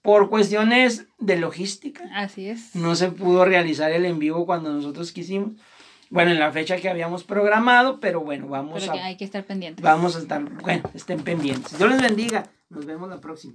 Por 0.02 0.30
cuestiones 0.30 1.06
de 1.20 1.38
logística. 1.38 2.04
Así 2.14 2.48
es. 2.48 2.76
No 2.76 2.96
se 2.96 3.12
pudo 3.12 3.46
realizar 3.46 3.92
el 3.92 4.06
en 4.06 4.20
vivo 4.20 4.46
cuando 4.46 4.74
nosotros 4.74 5.12
quisimos. 5.12 5.52
Bueno, 6.10 6.32
en 6.32 6.40
la 6.40 6.52
fecha 6.52 6.76
que 6.78 6.90
habíamos 6.90 7.24
programado, 7.24 8.00
pero 8.00 8.20
bueno, 8.20 8.48
vamos 8.48 8.82
pero 8.82 9.00
a. 9.00 9.06
hay 9.06 9.16
que 9.16 9.24
estar 9.24 9.46
pendientes. 9.46 9.82
Vamos 9.84 10.16
a 10.16 10.20
estar, 10.20 10.44
bueno, 10.44 10.90
estén 10.94 11.24
pendientes. 11.24 11.78
Dios 11.78 11.90
les 11.90 12.02
bendiga. 12.02 12.50
Nos 12.70 12.86
vemos 12.86 13.10
la 13.10 13.22
próxima. 13.22 13.54